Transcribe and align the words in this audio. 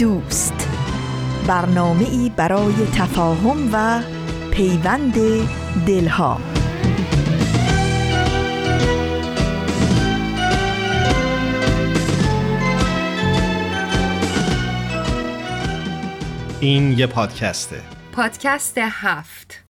دوست. 0.00 0.68
برنامه 1.46 2.08
ای 2.08 2.32
برای 2.36 2.74
تفاهم 2.94 3.70
و 3.72 4.02
پیوند 4.50 5.14
دلها. 5.86 6.40
این 16.60 16.92
یه 16.92 17.06
پادکسته. 17.06 17.82
پادکست 18.12 18.78
هفت. 18.78 19.64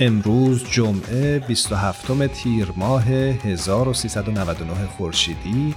امروز 0.00 0.64
جمعه 0.70 1.38
27 1.38 2.26
تیر 2.26 2.72
ماه 2.76 3.08
1399 3.08 4.86
خورشیدی. 4.86 5.74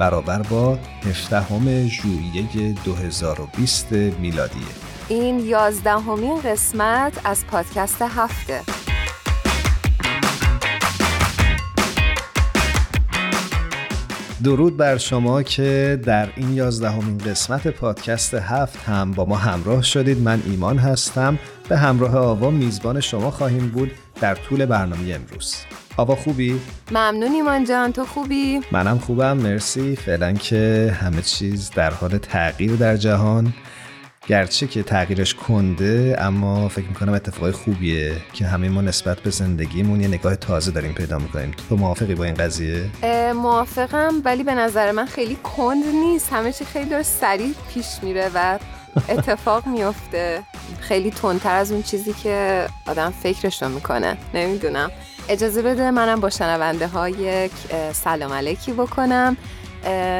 برابر 0.00 0.42
با 0.42 0.78
17 1.04 1.88
ژوئیه 1.88 2.74
2020 2.84 3.92
میلادی. 3.92 4.66
این 5.08 5.38
یازدهمین 5.38 6.40
قسمت 6.40 7.20
از 7.24 7.46
پادکست 7.46 8.02
هفته. 8.02 8.60
درود 14.44 14.76
بر 14.76 14.96
شما 14.96 15.42
که 15.42 16.00
در 16.04 16.28
این 16.36 16.52
یازدهمین 16.52 17.18
قسمت 17.18 17.68
پادکست 17.68 18.34
هفت 18.34 18.78
هم 18.78 19.12
با 19.12 19.24
ما 19.24 19.36
همراه 19.36 19.82
شدید. 19.82 20.18
من 20.18 20.42
ایمان 20.46 20.78
هستم. 20.78 21.38
به 21.68 21.78
همراه 21.78 22.16
آوا 22.16 22.50
میزبان 22.50 23.00
شما 23.00 23.30
خواهیم 23.30 23.68
بود. 23.68 23.90
در 24.20 24.34
طول 24.34 24.66
برنامه 24.66 25.14
امروز 25.14 25.56
آوا 25.96 26.16
خوبی؟ 26.16 26.60
ممنون 26.90 27.32
ایمان 27.32 27.64
جان 27.64 27.92
تو 27.92 28.04
خوبی؟ 28.04 28.60
منم 28.72 28.98
خوبم 28.98 29.36
مرسی 29.36 29.96
فعلا 29.96 30.32
که 30.32 30.94
همه 31.00 31.22
چیز 31.22 31.70
در 31.70 31.90
حال 31.90 32.18
تغییر 32.18 32.72
در 32.72 32.96
جهان 32.96 33.52
گرچه 34.26 34.66
که 34.66 34.82
تغییرش 34.82 35.34
کنده 35.34 36.16
اما 36.18 36.68
فکر 36.68 36.86
می‌کنم 36.86 37.12
اتفاقای 37.12 37.52
خوبیه 37.52 38.12
که 38.32 38.46
همه 38.46 38.68
ما 38.68 38.80
نسبت 38.80 39.20
به 39.20 39.30
زندگیمون 39.30 40.00
یه 40.00 40.08
نگاه 40.08 40.36
تازه 40.36 40.70
داریم 40.70 40.92
پیدا 40.92 41.18
می‌کنیم 41.18 41.50
تو 41.68 41.76
موافقی 41.76 42.14
با 42.14 42.24
این 42.24 42.34
قضیه؟ 42.34 42.84
موافقم 43.32 44.14
ولی 44.24 44.44
به 44.44 44.54
نظر 44.54 44.92
من 44.92 45.06
خیلی 45.06 45.36
کند 45.36 45.84
نیست 45.86 46.32
همه 46.32 46.52
چی 46.52 46.64
خیلی 46.64 47.02
سریع 47.02 47.54
پیش 47.74 47.86
میره 48.02 48.30
و 48.34 48.58
اتفاق 49.08 49.66
میفته. 49.66 50.42
خیلی 50.80 51.10
تندتر 51.10 51.54
از 51.54 51.72
اون 51.72 51.82
چیزی 51.82 52.12
که 52.12 52.66
آدم 52.86 53.10
فکرش 53.22 53.62
رو 53.62 53.68
می‌کنه. 53.68 54.16
نمی‌دونم. 54.34 54.90
اجازه 55.28 55.62
بده 55.62 55.90
منم 55.90 56.20
با 56.20 56.30
شنونده 56.30 56.86
ها 56.86 57.08
یک 57.08 57.52
سلام 57.92 58.32
علیکی 58.32 58.72
بکنم. 58.72 59.36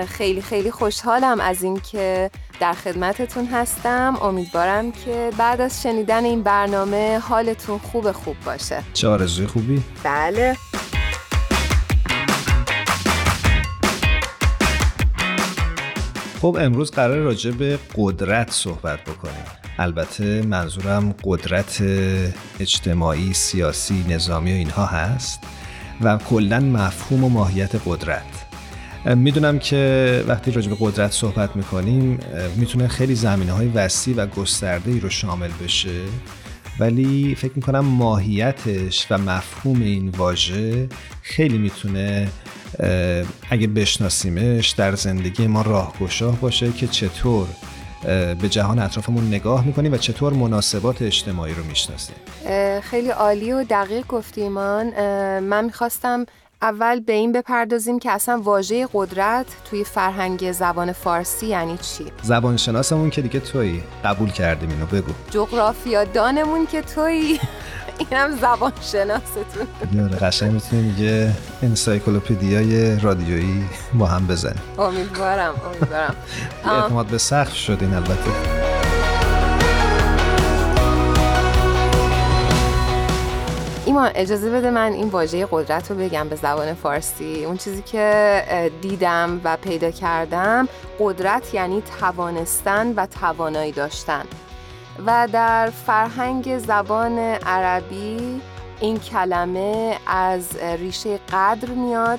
خیلی 0.09 0.43
خیلی 0.43 0.71
خوشحالم 0.71 1.41
از 1.41 1.63
اینکه 1.63 2.31
در 2.61 2.73
خدمتتون 2.73 3.47
هستم. 3.47 4.17
امیدوارم 4.23 4.93
که 4.93 5.31
بعد 5.39 5.61
از 5.61 5.83
شنیدن 5.83 6.25
این 6.25 6.43
برنامه 6.43 7.19
حالتون 7.19 7.79
خوب 7.79 8.13
خوب 8.13 8.37
باشه. 8.45 8.83
چه 8.95 9.09
آرزوی 9.09 9.47
خوبی؟ 9.47 9.83
بله. 10.05 10.57
خب 16.41 16.57
امروز 16.61 16.91
قرار 16.91 17.19
راجع 17.19 17.51
به 17.51 17.79
قدرت 17.97 18.51
صحبت 18.51 19.01
بکنیم. 19.01 19.45
البته 19.79 20.43
منظورم 20.43 21.15
قدرت 21.25 21.83
اجتماعی، 22.61 23.35
سیاسی، 23.35 24.05
نظامی 24.09 24.53
و 24.53 24.55
اینها 24.55 24.87
هست 24.87 25.41
و 26.01 26.19
کلا 26.19 26.61
مفهوم 26.61 27.25
و 27.25 27.29
ماهیت 27.29 27.71
قدرت. 27.87 28.23
می‌دونم 29.05 29.59
که 29.59 30.25
وقتی 30.29 30.51
راجع 30.51 30.71
به 30.71 30.77
قدرت 30.81 31.13
صحبت 31.13 31.57
می‌کنیم 31.57 32.19
می‌تونه 32.57 32.89
خیلی 32.89 33.15
زمینه 33.15 33.53
های 33.53 33.69
وسیع 33.69 34.17
و 34.17 34.27
گسترده 34.27 35.01
رو 35.01 35.11
شامل 35.11 35.51
بشه. 35.65 36.01
ولی 36.81 37.35
فکر 37.35 37.53
می‌کنم 37.57 37.81
ماهیتش 37.81 39.07
و 39.11 39.19
مفهوم 39.19 39.81
این 39.81 40.09
واژه 40.09 40.89
خیلی 41.23 41.59
می‌تونه 41.59 42.29
اگه 43.51 43.67
بشناسیمش 43.67 44.71
در 44.71 44.95
زندگی 44.95 45.47
ما 45.47 45.63
راهگشاه 45.63 46.41
باشه 46.41 46.73
که 46.73 46.87
چطور 46.87 47.47
به 48.41 48.49
جهان 48.51 48.79
اطرافمون 48.79 49.27
نگاه 49.27 49.67
می‌کنیم 49.67 49.93
و 49.93 49.97
چطور 49.97 50.33
مناسبات 50.33 51.03
اجتماعی 51.03 51.55
رو 51.55 51.65
می‌شناسیم. 51.65 52.17
خیلی 52.81 53.09
عالی 53.09 53.53
و 53.53 53.65
دقیق 53.65 54.07
گفتیمان 54.07 54.87
من 55.41 55.65
می‌خواستم 55.65 56.27
اول 56.63 57.01
به 57.01 57.13
این 57.13 57.33
بپردازیم 57.33 57.99
که 57.99 58.11
اصلا 58.11 58.41
واژه 58.45 58.89
قدرت 58.93 59.47
توی 59.71 59.85
فرهنگ 59.85 60.53
زبان 60.53 60.93
فارسی 60.93 61.47
یعنی 61.47 61.79
چی؟ 61.79 62.05
زبان 62.23 62.57
شناسمون 62.57 63.11
که 63.11 63.23
دیگه 63.23 63.41
تویی. 63.41 63.83
قبول 64.05 64.31
کردیم 64.31 64.71
اینو 64.71 64.87
بگو. 64.87 65.13
جغرافیا 65.31 66.05
دانمون 66.05 66.67
که 66.67 66.83
تویی. 66.83 67.41
اینم 67.99 68.37
زبان 68.37 68.73
شناستون 68.81 69.45
یاره 69.93 70.17
قشنگ 70.17 70.53
می‌تونیم 70.53 70.97
یه 70.99 71.33
انسایکلوپدیای 71.63 73.01
رادیویی 73.01 73.65
با 73.95 74.07
هم 74.07 74.27
بزنیم 74.27 74.63
امیدوارم 74.79 75.55
امیدوارم. 75.67 76.15
اعتماد 76.65 77.07
به 77.07 77.19
سقف 77.19 77.55
شدین 77.55 77.95
البته. 77.95 78.70
ایمان 83.91 84.11
اجازه 84.15 84.51
بده 84.51 84.71
من 84.71 84.93
این 84.93 85.09
واژه 85.09 85.49
قدرت 85.51 85.91
رو 85.91 85.97
بگم 85.97 86.29
به 86.29 86.37
زبان 86.37 86.75
فارسی. 86.75 87.45
اون 87.45 87.57
چیزی 87.57 87.83
که 87.83 88.71
دیدم 88.81 89.41
و 89.45 89.57
پیدا 89.57 89.91
کردم 89.91 90.69
قدرت 91.01 91.55
یعنی 91.55 91.83
توانستن 92.01 92.93
و 92.97 93.07
توانایی 93.07 93.73
داشتن. 93.73 94.25
و 95.07 95.29
در 95.33 95.71
فرهنگ 95.87 96.59
زبان 96.59 97.19
عربی 97.19 98.41
این 98.81 98.99
کلمه 98.99 99.97
از 100.07 100.57
ریشه 100.57 101.19
قدر 101.33 101.69
میاد 101.69 102.19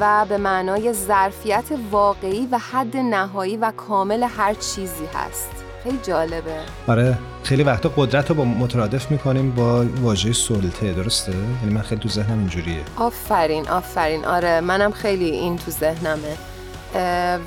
و 0.00 0.26
به 0.28 0.38
معنای 0.38 0.92
ظرفیت 0.92 1.64
واقعی 1.90 2.48
و 2.50 2.58
حد 2.58 2.96
نهایی 2.96 3.56
و 3.56 3.72
کامل 3.76 4.22
هر 4.22 4.54
چیزی 4.54 5.06
هست. 5.14 5.55
خیلی 5.86 5.98
جالبه. 6.02 6.56
آره 6.86 7.18
خیلی 7.42 7.62
وقتا 7.62 7.92
قدرت 7.96 8.28
رو 8.28 8.34
با 8.34 8.44
مترادف 8.44 9.10
می‌کنیم 9.10 9.50
با 9.50 9.84
واژه 10.00 10.32
سلطه 10.32 10.92
درسته؟ 10.92 11.32
یعنی 11.32 11.74
من 11.74 11.82
خیلی 11.82 12.00
تو 12.00 12.08
ذهنم 12.08 12.38
اینجوریه. 12.38 12.80
آفرین 12.96 13.68
آفرین. 13.68 14.24
آره 14.24 14.60
منم 14.60 14.92
خیلی 14.92 15.30
این 15.30 15.56
تو 15.58 15.70
ذهنمه. 15.70 16.36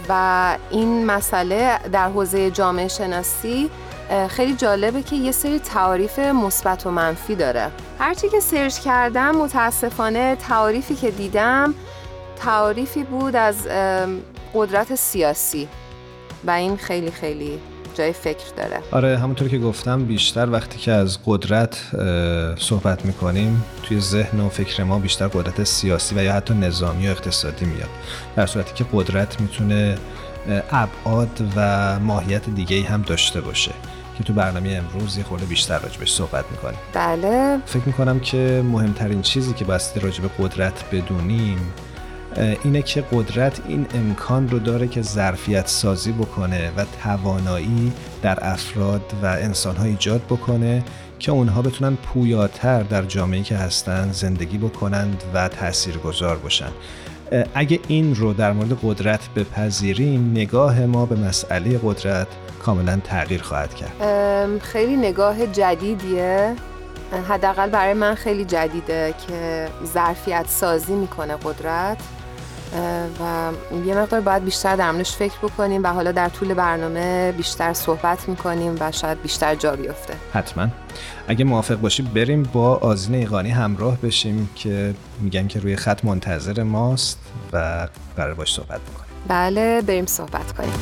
و 0.10 0.58
این 0.70 1.06
مسئله 1.06 1.80
در 1.92 2.10
حوزه 2.10 2.52
جامعه 2.52 2.88
شناسی 2.88 3.70
خیلی 4.28 4.56
جالبه 4.56 5.02
که 5.04 5.16
یه 5.16 5.32
سری 5.32 5.60
تعاریف 5.60 6.20
مثبت 6.20 6.86
و 6.86 6.92
منفی 6.92 7.36
داره. 7.36 7.72
هرچی 8.00 8.30
که 8.30 8.40
سرچ 8.40 8.80
کردم 8.80 9.36
متاسفانه 9.36 10.36
تعاریفی 10.36 10.96
که 10.96 11.12
دیدم 11.12 11.74
تعاریفی 12.38 13.03
بود 13.03 13.35
از 13.35 13.68
قدرت 14.53 14.96
سیاسی. 14.96 15.68
و 16.46 16.52
این 16.52 16.78
خیلی 16.78 17.12
خیلی 17.12 17.59
جای 17.99 18.13
فکر 18.13 18.46
داره. 18.57 18.79
آره 18.91 19.17
همونطور 19.17 19.47
که 19.47 19.59
گفتم 19.59 20.05
بیشتر 20.05 20.49
وقتی 20.49 20.78
که 20.78 20.91
از 20.91 21.17
قدرت 21.25 21.81
صحبت 22.59 23.05
می‌کنیم 23.05 23.63
توی 23.84 23.99
ذهن 23.99 24.40
و 24.40 24.49
فکر 24.49 24.84
ما 24.84 24.99
بیشتر 24.99 25.28
قدرت 25.28 25.63
سیاسی 25.63 26.16
و 26.16 26.23
یا 26.23 26.34
حتی 26.34 26.53
نظامی 26.53 27.07
و 27.07 27.11
اقتصادی 27.11 27.66
میاد. 27.66 27.90
در 28.35 28.46
صورتی 28.46 28.73
که 28.73 28.85
قدرت 28.93 29.41
می‌تونه 29.41 29.97
ابعاد 30.72 31.41
و 31.55 31.99
ماهیت 31.99 32.49
دیگه 32.49 32.84
هم 32.84 33.01
داشته 33.01 33.41
باشه 33.41 33.72
که 34.17 34.23
تو 34.23 34.34
برنامه 34.34 34.69
امروز 34.69 35.17
یه 35.17 35.23
خورده 35.23 35.46
بیشتر 35.46 35.79
راجبش 35.79 36.11
صحبت 36.13 36.46
می‌کنیم. 36.51 36.79
بله. 36.93 37.57
فکر 37.66 37.84
می‌کنم 37.85 38.19
که 38.19 38.63
مهمترین 38.66 39.22
چیزی 39.22 39.53
که 39.53 39.66
باستی 39.66 39.99
راجب 39.99 40.23
قدرت 40.40 40.84
بدونیم 40.91 41.73
اینه 42.64 42.81
که 42.81 43.03
قدرت 43.11 43.61
این 43.67 43.85
امکان 43.93 44.49
رو 44.49 44.59
داره 44.59 44.87
که 44.87 45.02
ظرفیت 45.02 45.67
سازی 45.67 46.11
بکنه 46.11 46.72
و 46.78 46.85
توانایی 47.03 47.91
در 48.22 48.37
افراد 48.41 49.02
و 49.23 49.26
انسانها 49.26 49.84
ایجاد 49.84 50.22
بکنه 50.22 50.84
که 51.20 51.31
اونها 51.31 51.61
بتونن 51.61 51.96
پویاتر 51.96 52.84
در 52.84 53.02
جامعه 53.02 53.43
که 53.43 53.55
هستن 53.55 54.11
زندگی 54.11 54.58
بکنند 54.58 55.23
و 55.34 55.47
تاثیرگذار 55.47 56.37
باشن. 56.37 56.70
اگه 57.53 57.79
این 57.87 58.16
رو 58.16 58.34
در 58.34 58.52
مورد 58.52 58.78
قدرت 58.84 59.20
بپذیریم 59.35 60.32
نگاه 60.32 60.79
ما 60.79 61.05
به 61.05 61.16
مسئله 61.16 61.79
قدرت 61.84 62.28
کاملا 62.59 62.99
تغییر 63.03 63.41
خواهد 63.41 63.73
کرد. 63.75 64.59
خیلی 64.61 64.96
نگاه 64.96 65.47
جدیدیه. 65.47 66.55
حداقل 67.29 67.70
برای 67.70 67.93
من 67.93 68.16
خیلی 68.16 68.46
جدیده 68.46 69.14
که 69.28 69.67
ظرفیت 69.93 70.46
سازی 70.47 70.93
می‌کنه 70.93 71.35
قدرت. 71.43 71.97
و 73.20 73.52
یه 73.86 73.96
مقدار 73.96 74.22
باید 74.22 74.46
بیشتر 74.46 74.76
در 74.76 74.92
موردش 74.92 75.16
فکر 75.16 75.38
بکنیم 75.44 75.84
و 75.84 75.88
حالا 75.88 76.12
در 76.12 76.30
طول 76.30 76.54
برنامه 76.54 77.32
بیشتر 77.32 77.74
صحبت 77.74 78.30
می‌کنیم 78.30 78.76
و 78.80 78.92
شاید 78.92 79.22
بیشتر 79.22 79.56
جا 79.56 79.76
بیفته. 79.76 80.14
حتما. 80.34 80.68
اگه 81.28 81.46
موافق 81.46 81.76
باشی 81.76 82.04
بریم 82.04 82.44
با 82.44 82.76
آزین 82.76 83.16
ایقانی 83.16 83.50
همراه 83.50 83.98
بشیم 83.98 84.50
که 84.56 84.94
میگن 85.20 85.48
که 85.48 85.60
روی 85.60 85.76
خط 85.76 86.06
منتظر 86.06 86.64
ماست 86.64 87.20
و 87.54 87.88
قرار 88.18 88.34
باش 88.34 88.54
صحبت 88.54 88.82
بکنیم. 88.82 89.10
بله 89.28 89.82
بریم 89.82 90.06
صحبت 90.06 90.52
کنیم. 90.52 90.74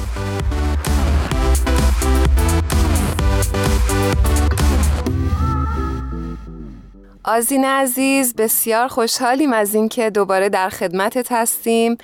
آزین 7.30 7.66
عزیز 7.66 8.36
بسیار 8.36 8.88
خوشحالیم 8.88 9.54
از 9.54 9.76
اینکه 9.76 10.10
دوباره 10.10 10.50
در 10.50 10.70
خدمتت 10.70 11.28
هستیم. 11.32 11.98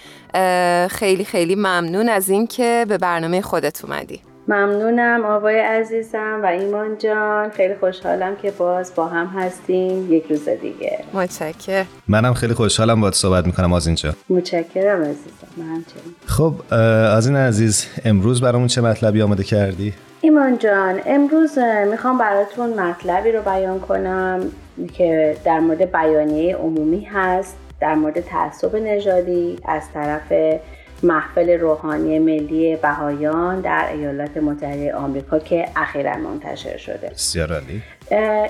خیلی 0.90 1.25
خیلی 1.25 1.56
ممنون 1.56 2.10
از 2.10 2.30
اینکه 2.30 2.86
به 2.90 2.98
برنامه 2.98 3.42
خودت 3.42 3.86
اومدی. 3.86 4.22
ممنونم 4.48 5.25
آقای 5.25 5.60
عزیزم 5.60 6.40
و 6.44 6.46
ایمان 6.46 6.98
جان. 6.98 7.50
خیلی 7.50 7.75
خوشحالم 7.75 8.36
که 8.36 8.52
باز 8.52 8.96
با 8.96 9.08
هم 9.08 9.28
هستیم 9.28 10.14
یک 10.14 10.24
روز 10.30 10.50
دیگه. 10.50 11.00
متشکر 11.14 11.86
منم 12.08 12.34
خیلی 12.34 12.54
خوشحالم 12.54 13.02
باید 13.02 13.14
صحبت 13.14 13.46
می‌کنم 13.46 13.74
از 13.74 13.88
اینجا 13.88 14.14
متشکرم 14.30 15.02
عزیزم. 15.02 15.48
من 15.58 15.84
خب 16.25 16.54
از 17.16 17.28
این 17.28 17.36
عزیز 17.36 17.86
امروز 18.06 18.42
برامون 18.42 18.68
چه 18.68 18.81
مطلبی 18.81 19.22
آماده 19.22 19.44
کردی؟ 19.44 19.94
ایمان 20.25 20.58
جان 20.58 21.02
امروز 21.06 21.58
می‌خوام 21.92 22.18
براتون 22.18 22.80
مطلبی 22.80 23.31
رو 23.31 23.42
بیان 23.42 23.80
کنم 23.80 24.52
که 24.94 25.38
در 25.46 25.60
مورد 25.60 25.92
بیانیه 25.92 26.56
عمومی 26.56 27.04
هست 27.04 27.58
در 27.80 27.96
مورد 27.96 28.20
تعصب 28.20 28.75
نژادی 28.75 29.60
از 29.66 29.81
طرف 29.94 30.34
محفل 31.04 31.60
روحانی 31.60 32.20
ملی 32.20 32.76
بهایان 32.76 33.62
در 33.62 33.90
ایالات 33.94 34.38
متحده 34.38 34.96
آمریکا 34.96 35.40
که 35.40 35.66
اخیرا 35.76 36.18
منتشر 36.18 36.78
شده. 36.78 37.10
بسیار 37.10 37.54
عالی. 37.54 37.82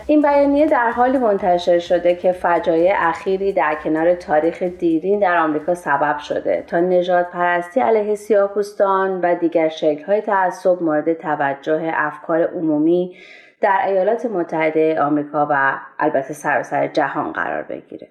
این 0.08 0.22
بیانیه 0.22 0.68
در 0.68 0.92
حالی 0.92 1.18
منتشر 1.18 1.80
شده 1.80 2.16
که 2.16 2.32
فجایع 2.32 2.94
اخیری 2.98 3.54
در 3.54 3.78
کنار 3.84 4.14
تاریخ 4.14 4.64
دیرین 4.64 5.20
در 5.20 5.38
آمریکا 5.38 5.76
سبب 5.76 6.18
شده. 6.18 6.64
تا 6.68 6.80
نجات 6.80 7.32
پرستی 7.32 7.80
علیه 7.80 8.16
سیاه‌پوستان 8.16 9.22
و 9.22 9.36
دیگر 9.36 9.70
شکل‌های 9.70 10.22
تعصب 10.22 10.84
مورد 10.84 11.14
توجه 11.14 11.92
افکار 11.94 12.44
عمومی 12.44 13.16
در 13.62 13.80
ایالات 13.88 14.26
متحده 14.26 15.02
آمریکا 15.02 15.48
و 15.50 15.80
البته 16.00 16.34
سراسر 16.34 16.88
جهان 16.88 17.32
قرار 17.32 17.64
بگیره. 17.64 18.08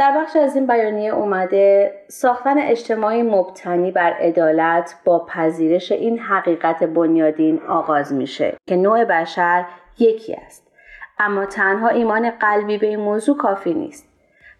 در 0.00 0.18
بخش 0.18 0.36
از 0.36 0.56
این 0.56 0.66
بیانیه 0.66 1.14
اومده 1.14 1.92
ساختن 2.08 2.58
اجتماعی 2.58 3.22
مبتنی 3.22 3.90
بر 3.90 4.12
عدالت 4.12 4.94
با 5.04 5.26
پذیرش 5.26 5.92
این 5.92 6.18
حقیقت 6.18 6.84
بنیادین 6.84 7.60
آغاز 7.68 8.12
میشه 8.12 8.56
که 8.68 8.76
نوع 8.76 9.04
بشر 9.04 9.64
یکی 9.98 10.34
است 10.34 10.66
اما 11.18 11.46
تنها 11.46 11.88
ایمان 11.88 12.30
قلبی 12.30 12.78
به 12.78 12.86
این 12.86 13.00
موضوع 13.00 13.36
کافی 13.36 13.74
نیست 13.74 14.08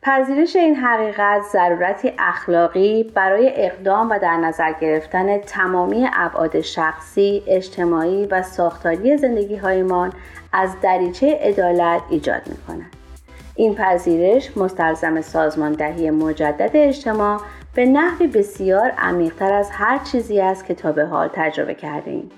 پذیرش 0.02 0.56
این 0.56 0.74
حقیقت 0.74 1.42
ضرورتی 1.42 2.12
اخلاقی 2.18 3.12
برای 3.14 3.52
اقدام 3.54 4.10
و 4.10 4.18
در 4.18 4.36
نظر 4.36 4.72
گرفتن 4.72 5.38
تمامی 5.38 6.08
ابعاد 6.12 6.60
شخصی، 6.60 7.42
اجتماعی 7.46 8.26
و 8.26 8.42
ساختاری 8.42 9.16
زندگی 9.16 9.56
هایمان 9.56 10.12
از 10.52 10.80
دریچه 10.80 11.38
عدالت 11.42 12.02
ایجاد 12.10 12.42
می 12.46 12.56
کند. 12.68 12.99
این 13.60 13.74
پذیرش 13.74 14.56
مستلزم 14.56 15.20
سازماندهی 15.20 16.10
مجدد 16.10 16.70
اجتماع 16.74 17.40
به 17.74 17.86
نحوی 17.86 18.26
بسیار 18.26 18.90
عمیقتر 18.90 19.52
از 19.52 19.70
هر 19.70 19.98
چیزی 19.98 20.40
است 20.40 20.66
که 20.66 20.74
تا 20.74 20.92
به 20.92 21.06
حال 21.06 21.28
تجربه 21.32 21.74
کرده 21.74 22.10
ایم 22.10 22.30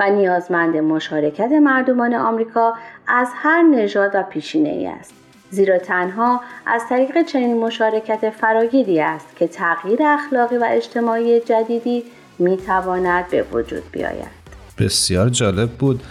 و 0.00 0.10
نیازمند 0.10 0.76
مشارکت 0.76 1.52
مردمان 1.52 2.14
آمریکا 2.14 2.74
از 3.06 3.28
هر 3.34 3.62
نژاد 3.62 4.10
و 4.14 4.22
پیشینه 4.22 4.68
ای 4.68 4.86
است. 4.86 5.14
زیرا 5.50 5.78
تنها 5.78 6.40
از 6.66 6.82
طریق 6.88 7.22
چنین 7.22 7.56
مشارکت 7.56 8.30
فراگیری 8.30 9.00
است 9.00 9.36
که 9.36 9.48
تغییر 9.48 10.02
اخلاقی 10.02 10.56
و 10.56 10.66
اجتماعی 10.68 11.40
جدیدی 11.40 12.04
می 12.38 12.56
تواند 12.56 13.28
به 13.28 13.42
وجود 13.52 13.82
بیاید. 13.92 14.36
بسیار 14.78 15.28
جالب 15.28 15.70
بود 15.70 16.02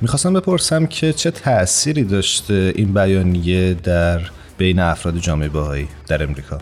می‌خواستم 0.00 0.32
بپرسم 0.32 0.86
که 0.86 1.12
چه 1.12 1.30
تأثیری 1.30 2.04
داشته 2.04 2.72
این 2.76 2.94
بیانیه 2.94 3.74
در 3.74 4.20
بین 4.58 4.78
افراد 4.78 5.16
جامعه 5.16 5.48
باهایی 5.48 5.88
در 6.08 6.22
امریکا؟ 6.22 6.58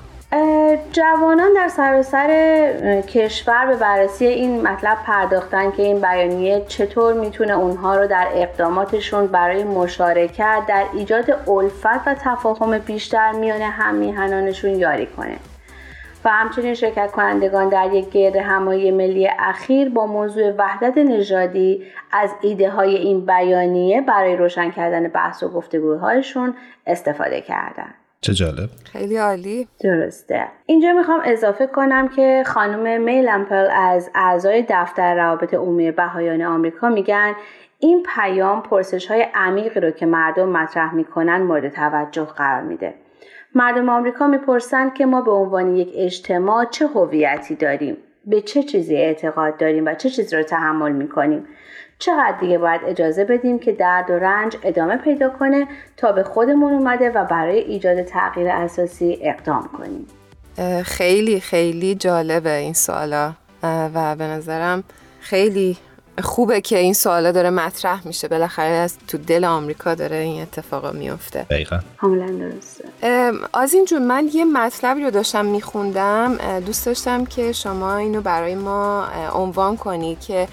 جوانان 0.92 1.52
در 1.56 1.68
سراسر 1.68 3.02
کشور 3.08 3.66
به 3.66 3.76
بررسی 3.76 4.26
این 4.26 4.62
مطلب 4.68 4.98
پرداختن 5.06 5.70
که 5.70 5.82
این 5.82 6.00
بیانیه 6.00 6.64
چطور 6.68 7.14
می‌تونه 7.14 7.52
اونها 7.52 7.96
رو 7.96 8.06
در 8.06 8.28
اقداماتشون 8.34 9.26
برای 9.26 9.64
مشارکت 9.64 10.62
در 10.68 10.84
ایجاد 10.94 11.30
الفت 11.48 12.06
و 12.06 12.14
تفاهم 12.14 12.78
بیشتر 12.78 13.32
میان 13.32 13.62
هم 13.62 13.94
میهنانشون 13.94 14.70
یاری 14.70 15.06
کنه. 15.06 15.36
و 16.24 16.30
همچنین 16.30 16.74
شرکت 16.74 17.12
کنندگان 17.12 17.68
در 17.68 17.92
یک 17.92 18.10
گرد 18.10 18.36
همایی 18.36 18.90
ملی 18.90 19.28
اخیر 19.38 19.88
با 19.88 20.06
موضوع 20.06 20.52
وحدت 20.58 20.98
نژادی 20.98 21.82
از 22.12 22.30
ایده 22.42 22.70
های 22.70 22.96
این 22.96 23.26
بیانیه 23.26 24.00
برای 24.00 24.36
روشن 24.36 24.70
کردن 24.70 25.08
بحث 25.08 25.42
و 25.42 25.48
گفتگوهایشون 25.48 26.54
استفاده 26.86 27.40
کردند. 27.40 27.94
چه 28.20 28.34
جالب. 28.34 28.68
خیلی 28.92 29.16
عالی. 29.16 29.68
درسته. 29.80 30.46
اینجا 30.66 30.92
می‌خوام 30.92 31.20
اضافه 31.24 31.66
کنم 31.66 32.08
که 32.08 32.42
خانم 32.46 33.00
میلمپل 33.02 33.68
از 33.74 34.10
اعضای 34.14 34.66
دفتر 34.68 35.14
روابط 35.14 35.54
عمومی 35.54 35.90
بهایان 35.90 36.42
آمریکا 36.42 36.88
میگن 36.88 37.34
این 37.78 38.06
پیام 38.14 38.62
پرسش 38.62 39.06
های 39.06 39.26
عمیقی 39.34 39.80
رو 39.80 39.90
که 39.90 40.06
مردم 40.06 40.48
مطرح 40.48 40.94
می‌کنن 40.94 41.42
مورد 41.42 41.68
توجه 41.68 42.24
قرار 42.24 42.62
میده. 42.62 42.94
مردم 43.54 43.88
آمریکا 43.88 44.26
می‌پرسند 44.26 44.94
که 44.94 45.06
ما 45.06 45.20
به 45.20 45.30
عنوان 45.30 45.76
یک 45.76 45.92
اجتماع 45.94 46.64
چه 46.64 46.86
هویتی 46.86 47.54
داریم؟ 47.54 47.96
به 48.26 48.40
چه 48.40 48.62
چیزی 48.62 48.96
اعتقاد 48.96 49.56
داریم 49.56 49.86
و 49.86 49.94
چه 49.94 50.10
چیزی 50.10 50.36
رو 50.36 50.42
تحمل 50.42 50.92
می‌کنیم؟ 50.92 51.44
چقدر 51.98 52.36
دیگه 52.40 52.58
باید 52.58 52.80
اجازه 52.86 53.24
بدیم 53.24 53.58
که 53.58 53.72
درد 53.72 54.10
و 54.10 54.12
رنج 54.12 54.56
ادامه 54.62 54.96
پیدا 54.96 55.30
کنه 55.30 55.66
تا 55.96 56.12
به 56.12 56.22
خودمون 56.22 56.72
اومده 56.72 57.10
و 57.10 57.24
برای 57.24 57.58
ایجاد 57.58 58.02
تغییر 58.02 58.48
اساسی 58.48 59.18
اقدام 59.22 59.70
کنیم؟ 59.78 60.06
خیلی 60.82 61.40
خیلی 61.40 61.94
جالبه 61.94 62.56
این 62.56 62.74
سوالا. 62.74 63.32
و 63.62 64.16
به 64.16 64.24
نظرم 64.24 64.84
خیلی 65.20 65.76
خوبه 66.20 66.60
که 66.60 66.78
این 66.78 66.94
سوالا 66.94 67.32
داره 67.32 67.50
مطرح 67.50 68.06
میشه. 68.06 68.28
بالاخره 68.28 68.66
از 68.66 68.98
تو 69.08 69.18
دل 69.18 69.44
آمریکا 69.44 69.94
داره 69.94 70.16
این 70.16 70.42
اتفاقا 70.42 70.90
میفته. 70.90 71.42
دقیقا. 71.42 71.78
کاملا 72.00 72.26
درسته. 72.26 72.84
نازنین 73.54 73.84
جون 73.84 74.06
من 74.06 74.30
یه 74.32 74.44
مطلبی 74.44 75.04
رو 75.04 75.10
داشتم 75.10 75.44
میخوندم. 75.44 76.36
دوست 76.60 76.86
داشتم 76.86 77.24
که 77.24 77.52
شما 77.52 77.96
اینو 77.96 78.20
برای 78.20 78.54
ما 78.54 79.06
عنوان 79.34 79.76
کنی 79.76 80.16
که 80.16 80.48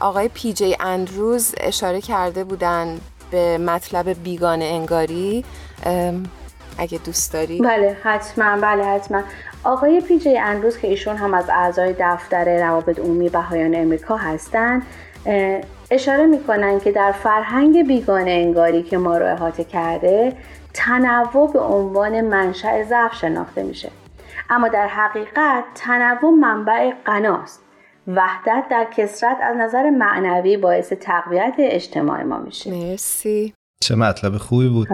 آقای 0.00 0.28
پی 0.28 0.52
جی 0.52 0.76
اندروز 0.80 1.54
اشاره 1.60 2.00
کرده 2.00 2.44
بودن 2.44 3.00
به 3.30 3.58
مطلب 3.58 4.22
بیگانه 4.22 4.64
انگاری. 4.64 5.44
اگه 6.78 6.98
دوست 7.04 7.32
داری. 7.32 7.58
بله 7.58 7.96
حتما 8.02 8.60
بله 8.60 8.84
حتما. 8.84 9.22
آقای 9.64 10.00
پی 10.00 10.18
جی 10.18 10.38
اندروز 10.38 10.78
که 10.78 10.88
ایشون 10.88 11.16
هم 11.16 11.34
از 11.34 11.50
اعضای 11.50 11.94
دفتر 12.00 12.66
روابط 12.68 12.98
عمومی 12.98 13.28
بهایان 13.28 13.74
امریکا 13.74 14.16
هستند 14.16 14.82
اشاره 15.90 16.26
می‌کنن 16.26 16.80
که 16.80 16.92
در 16.92 17.12
فرهنگ 17.12 17.86
بیگانه 17.86 18.30
انگاری 18.30 18.82
که 18.82 18.98
ما 18.98 19.18
رو 19.18 19.32
احاطه 19.32 19.64
کرده 19.64 20.32
تنوع 20.74 21.52
به 21.52 21.60
عنوان 21.60 22.20
منشأ 22.20 22.82
ضعف 22.82 23.14
شناخته 23.14 23.62
میشه. 23.62 23.90
اما 24.50 24.68
در 24.68 24.86
حقیقت 24.86 25.64
تنوع 25.74 26.34
منبع 26.40 26.90
غناست. 27.06 27.60
وحدت 28.06 28.64
در 28.70 28.86
کسرت 28.96 29.36
از 29.42 29.56
نظر 29.56 29.90
معنوی 29.90 30.56
باعث 30.56 30.92
تقویت 30.92 31.54
اجتماع 31.58 32.22
ما 32.22 32.38
میشه. 32.38 32.70
مرسی. 32.70 33.54
چه 33.84 33.94
مطلب 33.94 34.36
خوبی 34.36 34.68
بود. 34.68 34.88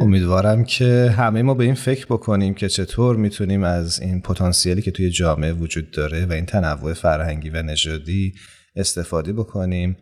امیدوارم 0.00 0.64
که 0.64 1.14
همه 1.18 1.42
ما 1.42 1.54
به 1.54 1.64
این 1.64 1.74
فکر 1.74 2.06
بکنیم 2.06 2.54
که 2.54 2.68
چطور 2.68 3.16
می‌تونیم 3.16 3.64
از 3.64 4.00
این 4.00 4.20
پتانسیلی 4.20 4.82
که 4.82 4.90
توی 4.90 5.10
جامعه 5.10 5.52
وجود 5.52 5.90
داره 5.90 6.26
و 6.26 6.32
این 6.32 6.46
تنوع 6.46 6.92
فرهنگی 6.92 7.50
و 7.50 7.62
نژادی 7.62 8.32
استفاده 8.76 9.32
بکنیم 9.32 9.96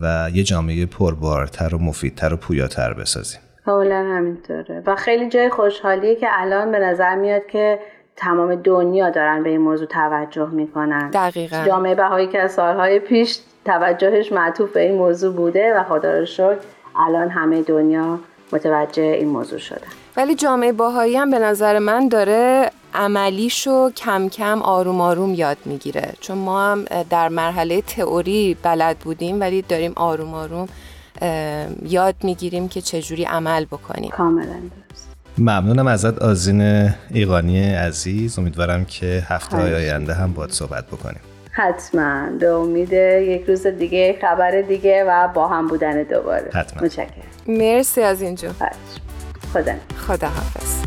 و 0.00 0.30
یه 0.34 0.42
جامعه 0.42 0.86
پربارتر 0.86 1.74
و 1.74 1.78
مفیدتر 1.78 2.34
و 2.34 2.36
پویاتر 2.36 2.94
بسازیم. 2.94 3.40
کاملا 3.64 4.16
همینطوره. 4.16 4.82
و 4.86 4.96
خیلی 4.96 5.28
جای 5.28 5.50
خوشحالیه 5.50 6.14
که 6.14 6.26
الان 6.32 6.72
به 6.72 6.78
نظر 6.78 7.14
میاد 7.14 7.42
که 7.52 7.78
تمام 8.16 8.54
دنیا 8.54 9.10
دارن 9.10 9.42
به 9.42 9.50
این 9.50 9.60
موضوع 9.60 9.86
توجه 9.86 10.50
می‌کنن. 10.50 11.10
دقیقا. 11.10 11.64
جامعه 11.66 11.94
بهایی 11.94 12.28
که 12.28 12.40
از 12.40 12.52
سالهای 12.52 12.98
پیش 12.98 13.38
توجهش 13.64 14.32
معطوف 14.32 14.72
به 14.72 14.80
این 14.80 14.98
موضوع 14.98 15.34
بوده 15.34 15.74
و 15.76 15.84
خدا 15.84 16.18
رو 16.18 16.24
شکر 16.24 16.56
الان 16.96 17.30
همه 17.30 17.62
دنیا 17.62 18.18
متوجه 18.52 19.02
این 19.02 19.28
موضوع 19.28 19.58
شدن. 19.58 19.88
ولی 20.16 20.34
جامعه 20.34 20.72
باهایی 20.72 21.16
هم 21.16 21.30
به 21.30 21.38
نظر 21.38 21.78
من 21.78 22.08
داره 22.08 22.70
عملیشو 22.94 23.90
کم 23.90 24.28
کم 24.28 24.62
آروم 24.62 25.00
آروم 25.00 25.34
یاد 25.34 25.56
می‌گیره. 25.64 26.12
چون 26.20 26.38
ما 26.38 26.72
هم 26.72 26.84
در 27.10 27.28
مرحله 27.28 27.82
تئوری 27.82 28.56
بلد 28.62 28.98
بودیم 28.98 29.40
ولی 29.40 29.62
داریم 29.62 29.92
آروم 29.96 30.34
آروم 30.34 30.68
یاد 31.82 32.14
می‌گیریم 32.22 32.68
که 32.68 32.80
چجوری 32.80 33.24
عمل 33.24 33.64
بکنیم. 33.64 34.10
کاملا 34.10 34.44
درست. 34.44 35.08
ممنونم 35.38 35.86
ازت 35.86 36.18
آزین 36.18 36.90
ایقانی 37.10 37.74
عزیز. 37.74 38.38
امیدوارم 38.38 38.84
که 38.84 39.22
هفته 39.28 39.56
های 39.56 39.74
آینده 39.74 40.14
هم 40.14 40.32
باید 40.32 40.50
صحبت 40.50 40.86
بکنیم. 40.86 41.20
حتما. 41.58 42.30
به 42.30 42.48
امید 42.48 42.92
یک 42.92 43.44
روز 43.48 43.66
دیگه 43.66 44.18
خبر 44.20 44.60
دیگه 44.60 45.04
و 45.04 45.28
با 45.28 45.48
هم 45.48 45.68
بودن 45.68 46.02
دوباره. 46.02 46.50
حتما. 46.54 46.82
متشکرم. 46.82 47.08
مرسی 47.46 48.00
از 48.02 48.22
اینجا. 48.22 48.48
خدا 49.52 49.72
خدا 49.96 50.28
حافظ. 50.28 50.84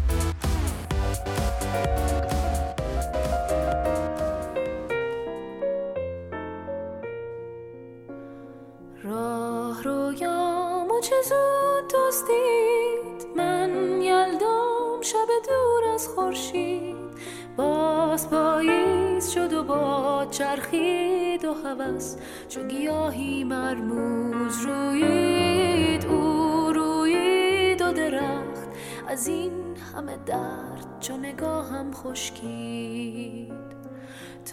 راه 9.04 9.84
رویامو 9.84 11.00
چه 11.02 11.16
زود 11.30 11.92
دوستید 11.92 13.38
من 13.38 14.02
یلدام 14.02 15.02
شب 15.02 15.28
دور 15.48 15.94
از 15.94 16.08
خورشید. 16.08 17.11
باز 17.58 18.30
پاییز 18.30 19.30
شد 19.30 19.54
و 19.54 19.64
با 19.64 20.26
چرخید 20.32 21.46
و 21.46 21.54
هوس 21.54 22.16
چو 22.50 22.64
گیاهی 22.64 23.44
مرموز 23.44 24.66
رویید 24.66 26.06
او 26.06 26.74
رویید 26.74 27.82
و 27.82 27.92
درخت. 27.92 28.70
از 29.08 29.28
این 29.28 29.52
همه 29.96 30.18
درد 30.26 31.00
چو 31.00 31.18
نگاهم 31.18 31.92
خشکید. 31.94 33.54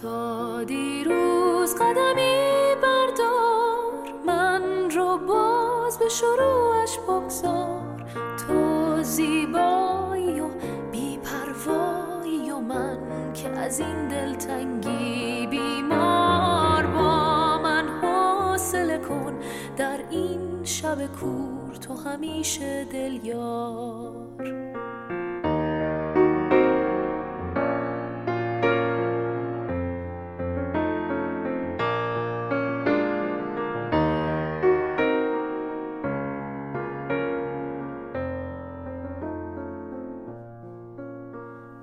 تا 0.01 0.63
دیروز 0.63 1.75
قدمی 1.75 2.75
بردار 2.81 4.13
من 4.27 4.89
رو 4.89 5.17
باز 5.17 5.99
به 5.99 6.09
شروعش 6.09 6.97
بگذار. 7.07 8.05
تو 8.47 9.03
و 9.53 9.88
من 12.79 13.33
که 13.33 13.49
از 13.49 13.79
این 13.79 14.07
دلتنگی 14.07 15.47
بیمار 15.47 16.85
با 16.87 17.57
من 17.63 17.87
حوصله 17.87 18.97
کن. 18.97 19.39
در 19.77 19.99
این 20.09 20.63
شب 20.63 21.07
کور 21.07 21.75
تو 21.75 21.93
همیشه 21.93 22.85
دل 22.85 23.19
یار 23.23 24.29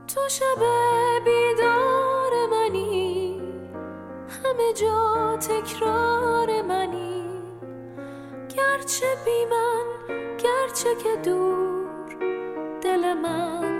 تو 0.08 0.20
شب 0.28 0.75
تکرار 5.36 6.62
منی. 6.62 7.24
گرچه 8.56 9.06
بی 9.24 9.44
من 9.44 9.84
گرچه 10.38 10.94
که 11.02 11.16
دور 11.30 12.16
دل 12.82 13.14
من. 13.14 13.75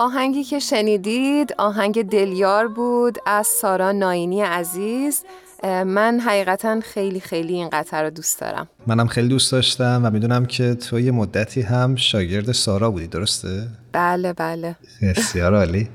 آهنگی 0.00 0.44
که 0.44 0.58
شنیدید 0.58 1.54
آهنگ 1.58 2.02
دلیار 2.02 2.68
بود 2.68 3.18
از 3.26 3.46
سارا 3.46 3.92
ناینی 3.92 4.40
عزیز. 4.42 5.24
من 5.64 6.20
حقیقتا 6.26 6.80
خیلی 6.80 7.20
خیلی 7.20 7.54
این 7.54 7.68
قطعه 7.72 8.00
رو 8.00 8.10
دوست 8.10 8.40
دارم. 8.40 8.68
منم 8.86 9.06
خیلی 9.06 9.28
دوست 9.28 9.52
داشتم 9.52 10.00
و 10.04 10.10
می‌دونم 10.10 10.46
که 10.46 10.74
تو 10.74 11.00
یه 11.00 11.10
مدتی 11.10 11.62
هم 11.62 11.96
شاگرد 11.96 12.52
سارا 12.52 12.90
بودی 12.90 13.06
درسته؟ 13.06 13.68
بله 13.92 14.32
بله. 14.32 14.76
بسیار 15.02 15.54
عالی. 15.54 15.88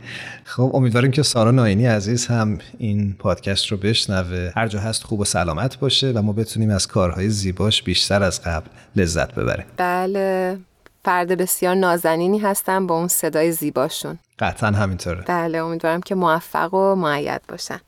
خب 0.43 0.71
امیدواریم 0.73 1.11
که 1.11 1.23
سارا 1.23 1.51
ناینی 1.51 1.85
عزیز 1.85 2.27
هم 2.27 2.57
این 2.77 3.15
پادکست 3.19 3.67
رو 3.67 3.77
بشنوه. 3.77 4.51
هر 4.55 4.67
جا 4.67 4.79
هست 4.79 5.03
خوب 5.03 5.19
و 5.19 5.25
سلامت 5.25 5.79
باشه 5.79 6.11
و 6.11 6.21
ما 6.21 6.33
بتونیم 6.33 6.69
از 6.69 6.87
کارهای 6.87 7.29
زیباش 7.29 7.83
بیشتر 7.83 8.23
از 8.23 8.41
قبل 8.41 8.67
لذت 8.95 9.35
ببریم. 9.35 9.65
بله. 9.77 10.57
فرد 11.05 11.37
بسیار 11.37 11.75
نازنینی 11.75 12.39
هستن 12.39 12.87
با 12.87 12.95
اون 12.97 13.07
صدای 13.07 13.51
زیباشون. 13.51 14.19
قطعا 14.39 14.69
همینطوره. 14.69 15.23
بله 15.27 15.57
امیدوارم 15.57 16.01
که 16.01 16.15
موفق 16.15 16.73
و 16.73 16.95
معید 16.95 17.41
باشن. 17.49 17.79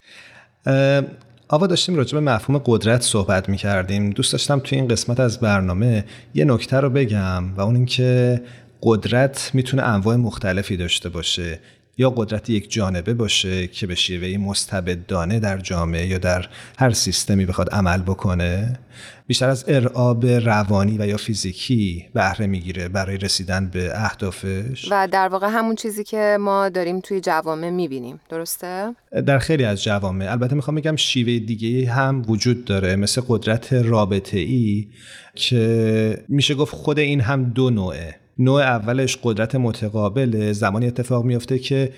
آوا 1.49 1.67
داشتیم 1.67 1.95
راجع 1.95 2.19
به 2.19 2.19
مفهوم 2.19 2.61
قدرت 2.65 3.01
صحبت 3.01 3.49
می 3.49 3.57
کردیم 3.57 4.09
دوست 4.09 4.31
داشتم 4.31 4.59
توی 4.59 4.77
این 4.77 4.87
قسمت 4.87 5.19
از 5.19 5.39
برنامه 5.39 6.05
یه 6.33 6.45
نکته 6.45 6.77
رو 6.79 6.89
بگم 6.89 7.53
و 7.55 7.61
اون 7.61 7.75
اینکه 7.75 8.41
قدرت 8.83 9.51
می‌تونه 9.53 9.83
انواع 9.83 10.15
مختلفی 10.15 10.77
داشته 10.77 11.09
باشه. 11.09 11.59
یا 11.97 12.09
قدرت 12.09 12.49
یک 12.49 12.71
جانبه 12.71 13.13
باشه 13.13 13.67
که 13.67 13.87
به 13.87 13.95
شیوهی 13.95 14.37
مستبدانه 14.37 15.39
در 15.39 15.57
جامعه 15.57 16.07
یا 16.07 16.17
در 16.17 16.47
هر 16.77 16.91
سیستمی 16.91 17.45
بخواد 17.45 17.69
عمل 17.69 18.01
بکنه 18.01 18.79
بیشتر 19.27 19.49
از 19.49 19.65
ارعاب 19.67 20.25
روانی 20.25 20.97
و 20.97 21.07
یا 21.07 21.17
فیزیکی 21.17 22.05
بهره 22.13 22.47
می‌گیره 22.47 22.87
برای 22.87 23.17
رسیدن 23.17 23.69
به 23.73 23.91
اهدافش؟ 23.95 24.87
و 24.91 25.07
در 25.11 25.27
واقع 25.27 25.47
همون 25.47 25.75
چیزی 25.75 26.03
که 26.03 26.37
ما 26.39 26.69
داریم 26.69 26.99
توی 26.99 27.21
جوامع 27.21 27.69
می‌بینیم. 27.69 28.19
درسته؟ 28.29 28.95
در 29.25 29.39
خیلی 29.39 29.63
از 29.63 29.83
جوامع. 29.83 30.31
البته 30.31 30.55
می‌خوام 30.55 30.75
بگم 30.75 30.95
شیوه 30.95 31.39
دیگه 31.45 31.91
هم 31.91 32.23
وجود 32.27 32.65
داره 32.65 32.95
مثل 32.95 33.21
قدرت 33.27 33.73
رابطه 33.73 34.39
ای 34.39 34.87
که 35.35 36.23
میشه 36.27 36.55
گفت 36.55 36.75
خود 36.75 36.99
این 36.99 37.21
هم 37.21 37.43
دو 37.43 37.69
نوعه. 37.69 38.15
نوع 38.39 38.61
اولش 38.61 39.17
قدرت 39.23 39.55
متقابل 39.55 40.51
زمانی 40.51 40.87
اتفاق 40.87 41.25
میفته 41.25 41.59
که 41.59 41.93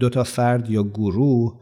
دو 0.00 0.08
تا 0.08 0.24
فرد 0.24 0.70
یا 0.70 0.82
گروه 0.82 1.60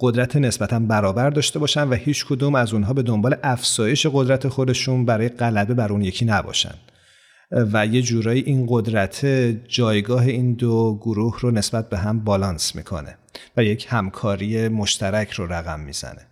قدرت 0.00 0.36
نسبتا 0.36 0.78
برابر 0.78 1.30
داشته 1.30 1.58
باشن 1.58 1.88
و 1.88 1.94
هیچ 1.94 2.26
کدوم 2.26 2.54
از 2.54 2.72
اونها 2.72 2.92
به 2.92 3.02
دنبال 3.02 3.36
افزایش 3.42 4.06
قدرت 4.06 4.48
خودشون 4.48 5.04
برای 5.04 5.28
غلبه 5.28 5.74
بر 5.74 5.92
اون 5.92 6.02
یکی 6.02 6.24
نباشن. 6.24 6.74
و 7.50 7.86
یه 7.86 8.02
جورایی 8.02 8.42
این 8.42 8.66
قدرت 8.68 9.26
جایگاه 9.68 10.22
این 10.22 10.54
دو 10.54 10.98
گروه 11.02 11.40
رو 11.40 11.50
نسبت 11.50 11.88
به 11.88 11.98
هم 11.98 12.20
بالانس 12.20 12.76
می‌کنه 12.76 13.18
و 13.56 13.64
یک 13.64 13.86
همکاری 13.88 14.68
مشترک 14.68 15.30
رو 15.30 15.46
رقم 15.46 15.80
می‌زنه. 15.80 16.26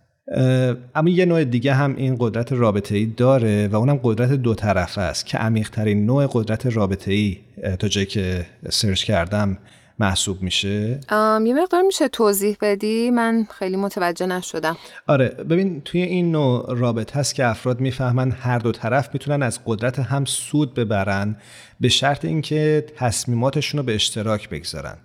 اما 0.95 1.11
یه 1.11 1.25
نوع 1.25 1.45
دیگه 1.45 1.75
هم 1.75 1.97
این 1.97 2.17
قدرت 2.19 2.53
رابطه 2.53 2.97
ای 2.97 3.07
داره 3.07 3.69
و 3.69 3.77
اونم 3.77 4.01
قدرت 4.03 4.33
دو 4.33 4.55
طرفه 4.55 5.01
است 5.01 5.27
که 5.27 5.39
عمیق 5.39 5.71
ترین 5.71 6.07
نوع 6.07 6.27
قدرت 6.33 6.67
رابطه 6.67 7.13
ای 7.13 7.39
تا 7.79 7.89
جایی 7.89 8.07
که 8.07 8.47
سرچ 8.71 9.05
کردم 9.05 9.59
محسوب 9.99 10.43
میشه. 10.43 11.01
یه 11.11 11.55
مقدار 11.55 11.83
میشه 11.83 12.09
توضیح 12.09 12.57
بدی؟ 12.61 13.11
من 13.11 13.47
خیلی 13.59 13.77
متوجه 13.77 14.27
نشدم. 14.27 14.77
آره 15.07 15.29
ببین 15.29 15.81
توی 15.81 16.03
این 16.03 16.33
نوع 16.33 16.79
رابطه 16.79 17.19
هست 17.19 17.35
که 17.35 17.47
افراد 17.47 17.81
می‌فهمن 17.81 18.31
هر 18.31 18.59
دو 18.59 18.73
طرف 18.73 19.09
می‌تونن 19.13 19.43
از 19.43 19.61
قدرت 19.67 19.99
هم 19.99 20.25
سود 20.25 20.75
ببرن 20.75 21.37
به 21.81 21.89
شرط 21.89 22.25
اینکه 22.25 22.87
تصمیماتشون 22.97 23.79
رو 23.79 23.87
به 23.87 23.95
اشتراک 23.95 24.49
بگذارن. 24.49 24.97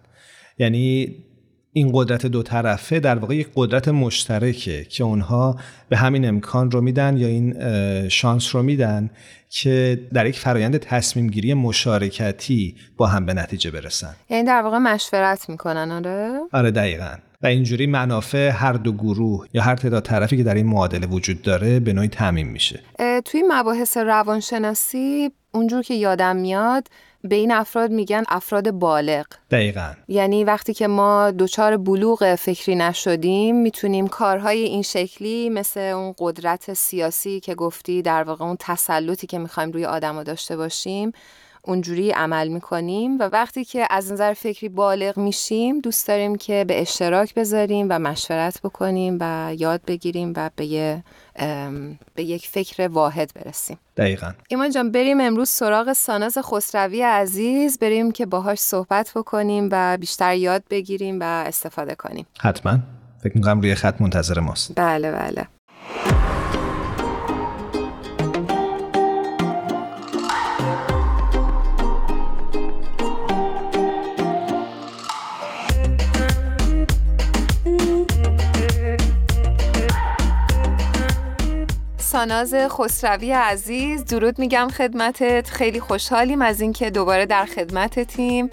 یعنی 0.58 1.16
این 1.74 1.92
قدرت 1.94 2.26
دو 2.26 2.44
طرفه 2.44 3.00
در 3.00 3.16
واقع 3.16 3.36
یک 3.36 3.50
قدرت 3.56 3.88
مشترکه 3.88 4.86
که 4.90 5.04
اونها 5.04 5.56
به 5.90 5.98
همین 5.98 6.28
امکان 6.28 6.72
رو 6.72 6.82
میدن 6.82 7.18
یا 7.18 7.28
این 7.28 7.56
شانس 8.10 8.56
رو 8.56 8.64
میدن 8.64 9.10
که 9.50 10.00
در 10.14 10.26
یک 10.26 10.40
فرایند 10.40 10.78
تصمیم 10.78 11.28
گیری 11.28 11.54
مشارکتی 11.54 12.76
با 12.98 13.08
هم 13.08 13.26
به 13.26 13.34
نتیجه 13.34 13.72
برسن. 13.72 14.16
یعنی 14.30 14.44
در 14.44 14.62
واقع 14.62 14.78
مشورت 14.78 15.50
می‌کنن 15.50 15.92
آره؟ 15.92 16.40
آره 16.54 16.72
دقیقا. 16.72 17.14
و 17.42 17.48
اینجوری 17.48 17.88
منافع 17.88 18.50
هر 18.50 18.74
دو 18.74 18.92
گروه 18.92 19.48
یا 19.54 19.62
هر 19.62 19.76
تعداد 19.76 20.04
طرفی 20.04 20.38
که 20.38 20.44
در 20.44 20.56
این 20.56 20.66
معادله 20.66 21.08
وجود 21.08 21.42
داره 21.42 21.80
به 21.80 21.94
نوعی 21.94 22.08
تعمین 22.08 22.48
میشه. 22.48 22.80
توی 23.26 23.44
مباحث 23.48 23.98
روانشناسی 23.98 25.32
اونجور 25.52 25.84
که 25.84 25.94
یادم 25.94 26.36
میاد 26.36 26.88
به 27.24 27.36
این 27.36 27.52
افراد 27.52 27.92
میگن 27.92 28.24
افراد 28.28 28.72
بالغ. 28.72 29.26
دقیقا. 29.52 29.94
یعنی 30.08 30.44
وقتی 30.44 30.74
که 30.74 30.88
ما 30.88 31.32
دچار 31.32 31.78
بلوغ 31.78 32.36
فکری 32.36 32.76
نشدیم 32.76 33.56
می‌تونیم 33.56 34.08
کارهای 34.08 34.64
این 34.64 34.82
شکلی 34.82 35.50
مثل 35.50 35.80
اون 35.80 36.16
قدرت 36.20 36.74
سیاسی 36.74 37.40
که 37.40 37.56
گفتی 37.56 38.02
در 38.02 38.24
واقع 38.24 38.46
اون 38.46 38.58
تسلطی 38.60 39.28
که 39.28 39.40
می‌خوایم 39.40 39.72
روی 39.72 39.86
آدما 39.86 40.24
داشته 40.24 40.58
باشیم 40.58 41.12
اونجوری 41.62 42.12
عمل 42.12 42.48
می‌کنیم. 42.48 43.20
و 43.20 43.24
وقتی 43.24 43.66
که 43.66 43.88
از 43.90 44.12
نظر 44.12 44.34
فکری 44.34 44.70
بالغ 44.70 45.18
میشیم 45.18 45.80
دوست 45.80 46.08
داریم 46.08 46.36
که 46.36 46.66
به 46.68 46.82
اشتراک 46.82 47.34
بذاریم 47.34 47.88
و 47.90 48.00
مشورت 48.00 48.62
بکنیم 48.62 49.18
و 49.22 49.54
یاد 49.58 49.82
بگیریم 49.88 50.34
و 50.36 50.50
به, 50.56 51.04
به 52.16 52.24
یک 52.24 52.48
فکر 52.48 52.88
واحد 52.88 53.32
برسیم. 53.36 53.78
دقیقا. 53.98 54.32
ایمان 54.48 54.72
جان 54.72 54.92
بریم 54.92 55.22
امروز 55.22 55.50
سراغ 55.50 55.94
ساناز 55.94 56.38
خسروی 56.38 57.02
عزیز 57.02 57.80
بریم 57.80 58.12
که 58.12 58.26
باهاش 58.26 58.60
صحبت 58.60 59.12
بکنیم 59.16 59.70
و 59.72 59.98
بیشتر 59.98 60.36
یاد 60.36 60.64
بگیریم 60.70 61.20
و 61.20 61.24
استفاده 61.24 61.96
کنیم. 61.96 62.26
حتما. 62.40 62.80
فکر 63.24 63.38
می‌کنم 63.38 63.62
روی 63.62 63.76
خط 63.76 64.02
منتظر 64.02 64.40
ماست. 64.40 64.72
بله 64.76 65.12
بله. 65.12 65.48
ساناز 82.12 82.54
خسروی 82.70 83.32
عزیز. 83.32 84.06
درود 84.06 84.40
میگم 84.40 84.68
خدمتت. 84.78 85.50
خیلی 85.50 85.80
خوشحالیم 85.80 86.42
از 86.42 86.62
اینکه 86.62 86.90
دوباره 86.90 87.26
در 87.26 87.46
خدمتتیم 87.46 88.50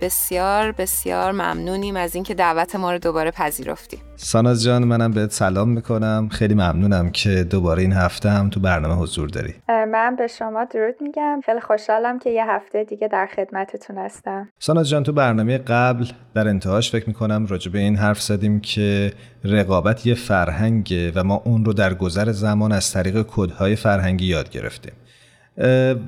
بسیار 0.00 0.72
بسیار 0.72 1.32
ممنونیم 1.32 1.96
از 1.96 2.14
اینکه 2.14 2.34
دعوت 2.34 2.76
ما 2.76 2.92
رو 2.92 2.98
دوباره 2.98 3.30
پذیرفتی 3.30 3.98
ساناز 4.16 4.64
جان 4.64 4.84
منم 4.84 5.10
بهت 5.10 5.32
سلام 5.32 5.68
می‌کنم. 5.68 6.28
خیلی 6.32 6.54
ممنونم 6.54 7.10
که 7.10 7.44
دوباره 7.44 7.82
این 7.82 7.92
هفته 7.92 8.30
هم 8.30 8.50
تو 8.50 8.60
برنامه 8.60 8.94
حضور 8.94 9.28
داری. 9.28 9.54
من 9.68 10.16
به 10.18 10.26
شما 10.26 10.64
درود 10.64 10.94
میگم. 11.00 11.40
خیلی 11.46 11.60
خوشحالم 11.60 12.18
که 12.18 12.30
یه 12.30 12.44
هفته 12.50 12.84
دیگه 12.84 13.08
در 13.08 13.28
خدمتتون 13.36 13.98
هستم. 13.98 14.48
ساناز 14.58 14.88
جان 14.88 15.02
تو 15.02 15.12
برنامه 15.12 15.58
قبل 15.58 16.06
در 16.34 16.48
انتهاش 16.48 16.90
فکر 16.90 17.06
می‌کنم 17.06 17.46
راجع 17.46 17.72
به 17.72 17.78
این 17.78 17.96
حرف 17.96 18.22
زدیم 18.22 18.60
که 18.60 19.12
رقابت 19.44 20.06
یه 20.06 20.14
فرهنگه 20.14 21.12
و 21.14 21.24
ما 21.24 21.42
اون 21.44 21.64
رو 21.64 21.72
در 21.72 21.94
گذر 21.94 22.32
زمان 22.32 22.72
از 22.72 22.92
طریق 22.92 23.26
کدهای 23.28 23.76
فرهنگی 23.76 24.26
یاد 24.26 24.50
گرفتیم. 24.50 24.92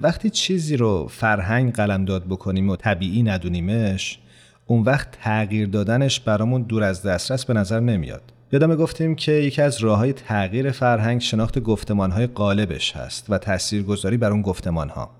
وقتی 0.02 0.30
چیزی 0.30 0.76
رو 0.76 1.08
فرهنگ 1.10 1.72
قلمداد 1.72 2.24
بکنیم 2.24 2.70
و 2.70 2.76
طبیعی 2.76 3.22
ندونیمش 3.22 4.18
اون 4.66 4.82
وقت 4.82 5.08
تغییر 5.10 5.68
دادنش 5.68 6.20
برامون 6.20 6.62
دور 6.62 6.82
از 6.82 7.02
دسترس 7.02 7.44
به 7.44 7.54
نظر 7.54 7.80
نمیاد. 7.80 8.22
یادم 8.52 8.76
گفتیم 8.76 9.14
که 9.14 9.32
یکی 9.32 9.62
از 9.62 9.80
راه 9.80 9.98
های 9.98 10.12
تغییر 10.12 10.70
فرهنگ 10.70 11.20
شناخت 11.20 11.58
گفتمان 11.58 12.10
های 12.10 12.26
قالبش 12.26 12.96
هست 12.96 13.26
و 13.28 13.38
تاثیرگذاری 13.38 14.16
بر 14.16 14.30
اون 14.30 14.42
گفتمان 14.42 14.88
ها 14.88 15.10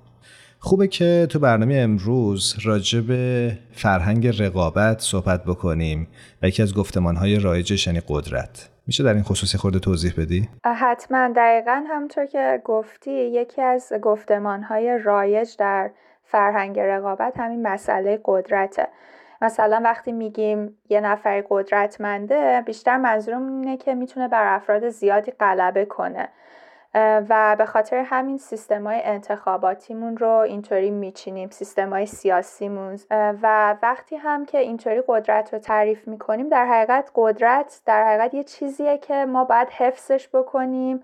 خوبه 0.58 0.88
که 0.88 1.26
تو 1.30 1.38
برنامه 1.38 1.74
امروز 1.74 2.54
راجع 2.62 3.00
به 3.00 3.58
فرهنگ 3.72 4.26
رقابت 4.42 5.00
صحبت 5.00 5.44
بکنیم 5.44 6.06
و 6.42 6.48
یکی 6.48 6.62
از 6.62 6.74
گفتمان 6.74 7.16
های 7.16 7.38
رایجش 7.38 7.86
یعنی 7.86 8.00
قدرت. 8.08 8.68
میشه 8.86 9.04
در 9.04 9.14
این 9.14 9.22
خصوصی 9.22 9.58
خورده 9.58 9.78
توضیح 9.78 10.12
بدی؟ 10.18 10.48
حتما. 10.64 11.28
دقیقا 11.36 11.84
همطور 11.88 12.26
که 12.26 12.62
گفتی 12.64 13.12
یکی 13.12 13.62
از 13.62 13.92
گفتمانهای 14.02 14.98
رایج 14.98 15.56
در 15.58 15.90
فرهنگ 16.24 16.80
رقابت 16.80 17.36
همین 17.36 17.62
مسئله 17.62 18.20
قدرته. 18.24 18.88
مثلا 19.42 19.80
وقتی 19.84 20.12
میگیم 20.12 20.78
یه 20.88 21.00
نفر 21.00 21.44
قدرتمنده 21.50 22.62
بیشتر 22.66 22.96
منظورم 22.96 23.46
اینه 23.46 23.76
که 23.76 23.94
می‌تونه 23.94 24.28
بر 24.28 24.54
افراد 24.54 24.88
زیادی 24.88 25.30
غلبه 25.30 25.84
کنه. 25.84 26.28
و 26.94 27.56
به 27.58 27.64
خاطر 27.64 27.96
همین 27.96 28.38
سیستم 28.38 28.86
های 28.86 29.00
انتخاباتیمون 29.04 30.16
رو 30.16 30.28
اینطوری 30.28 30.90
میچینیم 30.90 31.50
سیستم 31.50 31.90
های 31.90 32.06
سیاسیمون 32.06 32.98
و 33.10 33.76
وقتی 33.82 34.16
هم 34.16 34.46
که 34.46 34.58
اینطوری 34.58 35.02
قدرت 35.08 35.52
رو 35.52 35.58
تعریف 35.58 36.08
می‌کنیم 36.08 36.48
در 36.48 36.66
حقیقت 36.66 37.10
قدرت 37.14 37.80
در 37.86 38.04
حقیقت 38.04 38.34
یه 38.34 38.44
چیزیه 38.44 38.98
که 38.98 39.24
ما 39.24 39.44
باید 39.44 39.68
حفظش 39.68 40.28
بکنیم. 40.28 41.02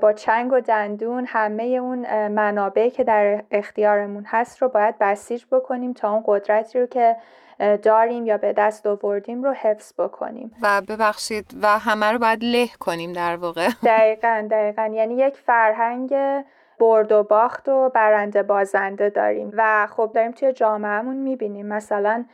با 0.00 0.12
چنگ 0.12 0.52
و 0.52 0.60
دندون 0.60 1.24
همه 1.28 1.62
اون 1.62 2.28
منابعی 2.28 2.90
که 2.90 3.04
در 3.04 3.44
اختیارمون 3.50 4.24
هست 4.26 4.62
رو 4.62 4.68
باید 4.68 4.94
بسیج 5.00 5.44
بکنیم 5.50 5.92
تا 5.92 6.12
اون 6.12 6.22
قدرتی 6.26 6.80
رو 6.80 6.86
که 6.86 7.16
داریم 7.82 8.26
یا 8.26 8.38
به 8.38 8.52
دست 8.52 8.86
آوردیم 8.86 9.42
رو 9.42 9.52
حفظ 9.52 9.92
بکنیم. 9.98 10.52
و 10.62 10.80
ببخشید 10.80 11.46
و 11.62 11.78
همه 11.78 12.12
رو 12.12 12.18
باید 12.18 12.44
له 12.44 12.68
کنیم 12.80 13.12
در 13.12 13.36
واقع. 13.36 13.68
دقیقا 13.84 14.48
دقیقا. 14.50 14.90
یعنی 14.92 15.14
یک 15.14 15.36
فرهنگ 15.36 16.14
برد 16.78 17.12
و 17.12 17.22
باخت 17.22 17.68
و 17.68 17.88
برنده 17.88 18.42
بازنده 18.42 19.10
داریم. 19.10 19.52
و 19.56 19.86
خب 19.90 20.10
داریم 20.14 20.32
توی 20.32 20.52
جامعهمون 20.52 21.16
می‌بینیم. 21.16 21.66
مثلا 21.66 22.24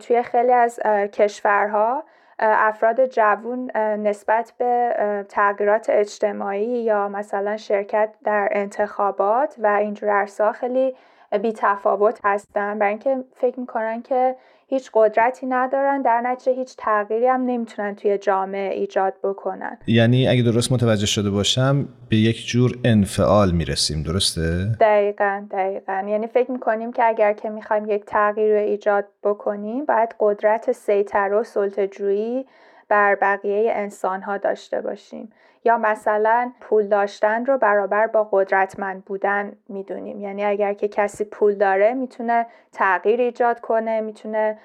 توی 0.00 0.22
خیلی 0.22 0.52
از 0.52 0.80
کشورها 1.12 2.04
افراد 2.38 3.06
جوون 3.06 3.70
نسبت 3.76 4.52
به 4.58 4.94
تغییرات 5.28 5.90
اجتماعی 5.90 6.82
یا 6.82 7.08
مثلا 7.08 7.56
شرکت 7.56 8.14
در 8.24 8.48
انتخابات 8.52 9.54
و 9.58 9.66
اینجور 9.66 10.10
ارسا 10.10 10.52
خیلی 10.52 10.96
بی 11.42 11.52
تفاوت 11.52 12.20
هستن 12.24 12.78
برای 12.78 12.90
اینکه 12.90 13.24
فکر 13.36 13.60
می‌کنن 13.60 14.02
که 14.02 14.36
هیچ 14.66 14.90
قدرتی 14.94 15.46
ندارن 15.46 16.02
در 16.02 16.20
نتیجه 16.20 16.52
هیچ 16.52 16.74
تغییری 16.78 17.26
هم 17.26 17.40
نمی‌تونن 17.46 17.94
توی 17.94 18.18
جامعه 18.18 18.74
ایجاد 18.74 19.14
بکنن. 19.22 19.78
یعنی 19.86 20.28
اگه 20.28 20.42
درست 20.42 20.72
متوجه 20.72 21.06
شده 21.06 21.30
باشم 21.30 21.88
به 22.08 22.16
یک 22.16 22.46
جور 22.46 22.78
انفعال 22.84 23.50
می‌رسیم 23.50 24.02
درسته؟ 24.02 24.72
دقیقا 24.80 25.46
دقیقا. 25.50 26.04
یعنی 26.08 26.26
فکر 26.26 26.50
می‌کنیم 26.50 26.92
که 26.92 27.04
اگر 27.04 27.32
که 27.32 27.50
می‌خوایم 27.50 27.90
یک 27.90 28.04
تغییر 28.06 28.52
رو 28.52 28.60
ایجاد 28.60 29.04
بکنیم 29.22 29.84
باید 29.84 30.14
قدرت 30.20 30.72
سیطره 30.72 31.36
و 31.36 31.44
سلطه‌جویی 31.44 32.46
بر 32.88 33.14
بقیه 33.14 33.72
انسان 33.74 34.22
ها 34.22 34.38
داشته 34.38 34.80
باشیم. 34.80 35.32
یا 35.68 35.78
مثلا 35.78 36.52
پول 36.60 36.86
داشتن 36.86 37.46
رو 37.46 37.58
برابر 37.58 38.06
با 38.06 38.28
قدرتمند 38.32 39.04
بودن 39.04 39.52
می‌دونیم. 39.68 40.20
یعنی 40.20 40.44
اگر 40.44 40.72
که 40.72 40.88
کسی 40.88 41.24
پول 41.24 41.54
داره 41.54 41.94
می‌تونه 41.94 42.46
تغییر 42.72 43.20
ایجاد 43.20 43.60
کنه 43.60 44.00
می‌تونه 44.00 44.58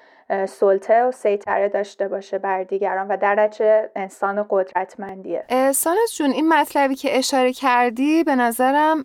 سلطه 0.48 1.02
و 1.02 1.12
سیطره 1.12 1.68
داشته 1.68 2.08
باشه 2.08 2.38
بر 2.38 2.62
دیگران 2.62 3.08
و 3.08 3.16
در 3.16 3.34
نتیجه 3.34 3.90
انسان 3.96 4.46
قدرتمندیه. 4.50 5.44
سانس 5.74 6.16
جون 6.16 6.30
این 6.30 6.48
مطلبی 6.48 6.94
که 6.94 7.18
اشاره 7.18 7.52
کردی 7.52 8.24
به 8.24 8.36
نظرم 8.36 9.04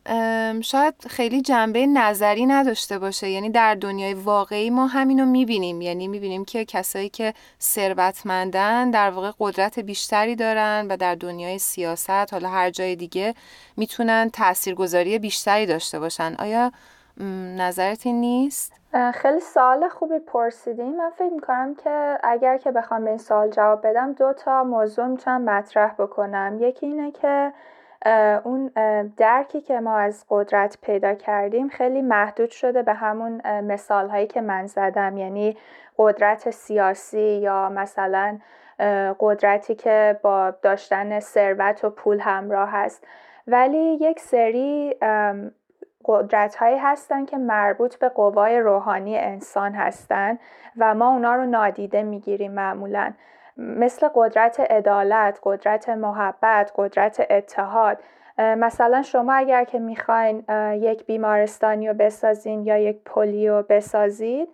شاید 0.62 0.94
خیلی 1.10 1.42
جنبه 1.42 1.86
نظری 1.86 2.46
نداشته 2.46 3.00
باشه. 3.00 3.30
یعنی 3.30 3.50
در 3.50 3.76
دنیای 3.76 4.14
واقعی 4.14 4.70
ما 4.70 4.88
همینو 4.88 5.26
می‌بینیم. 5.26 5.82
یعنی 5.82 6.08
می‌بینیم 6.08 6.46
که 6.46 6.66
کسایی 6.66 7.10
که 7.10 7.34
ثروتمندن 7.62 8.92
در 8.92 9.10
واقع 9.10 9.32
قدرت 9.40 9.80
بیشتری 9.80 10.36
دارن 10.36 10.88
و 10.90 10.98
در 10.98 11.16
دنیای 11.16 11.60
سیاست 11.60 12.34
حالا 12.34 12.50
هر 12.50 12.70
جای 12.70 12.96
دیگه 12.96 13.34
می‌تونن 13.78 14.30
تاثیرگذاری 14.34 15.20
بیشتری 15.20 15.66
داشته 15.66 16.00
باشن. 16.00 16.36
آیا 16.40 16.72
نظرت 17.58 18.08
نیست؟ 18.08 18.74
خیلی 19.14 19.40
سوال 19.40 19.90
خوبی 19.90 20.20
پرسیدیم 20.20 20.96
من 20.96 21.10
فکر 21.10 21.34
می‌کنم 21.34 21.76
که 21.76 22.18
اگر 22.24 22.58
که 22.58 22.72
بخوام 22.72 23.04
به 23.04 23.10
این 23.10 23.20
سوال 23.20 23.50
جواب 23.50 23.88
بدم 23.88 24.14
دو 24.14 24.34
تا 24.34 24.64
موضوع 24.64 25.06
می‌تونم 25.06 25.42
مطرح 25.42 25.94
بکنم. 25.94 26.58
یکی 26.60 26.86
اینه 26.86 27.12
که 27.12 27.54
اون 28.44 28.68
درکی 29.18 29.62
که 29.62 29.80
ما 29.80 29.98
از 29.98 30.26
قدرت 30.30 30.78
پیدا 30.82 31.14
کردیم 31.14 31.70
خیلی 31.70 32.02
محدود 32.02 32.50
شده 32.50 32.84
به 32.84 32.94
همون 32.94 33.62
مثال 33.62 34.10
هایی 34.10 34.28
که 34.28 34.42
من 34.42 34.68
زدم. 34.68 35.18
یعنی 35.18 35.58
قدرت 35.98 36.50
سیاسی 36.50 37.22
یا 37.22 37.70
مثلا 37.70 38.38
قدرتی 39.20 39.76
که 39.76 40.20
با 40.24 40.52
داشتن 40.62 41.20
ثروت 41.20 41.84
و 41.84 41.90
پول 41.90 42.20
همراه 42.20 42.70
هست 42.72 43.08
ولی 43.48 43.98
یک 44.02 44.20
سری 44.20 44.96
قدرت 46.10 46.56
هایی 46.56 46.78
هستن 46.78 47.26
که 47.26 47.38
مربوط 47.38 47.96
به 47.96 48.10
قوای 48.10 48.60
روحانی 48.60 49.18
انسان 49.18 49.74
هستن 49.74 50.40
و 50.78 50.96
ما 50.96 51.14
اونا 51.14 51.36
رو 51.36 51.46
نادیده 51.46 52.04
می‌گیریم 52.04 52.52
معمولا. 52.52 53.14
مثل 53.58 54.10
قدرت 54.16 54.60
عدالت، 54.60 55.40
قدرت 55.44 55.90
محبت، 55.90 56.72
قدرت 56.76 57.28
اتحاد. 57.30 57.98
مثلا 58.38 59.02
شما 59.02 59.34
اگر 59.34 59.64
که 59.64 59.80
می‌خواین 59.80 60.44
یک 60.74 61.06
بیمارستانی 61.06 61.88
رو 61.88 61.94
بسازین 61.94 62.66
یا 62.66 62.78
یک 62.78 63.04
پلی 63.06 63.50
رو 63.50 63.64
بسازید 63.70 64.50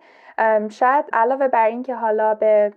شاید 0.68 1.04
علاوه 1.12 1.48
بر 1.48 1.66
اینکه 1.66 1.94
حالا 1.94 2.34
به 2.34 2.72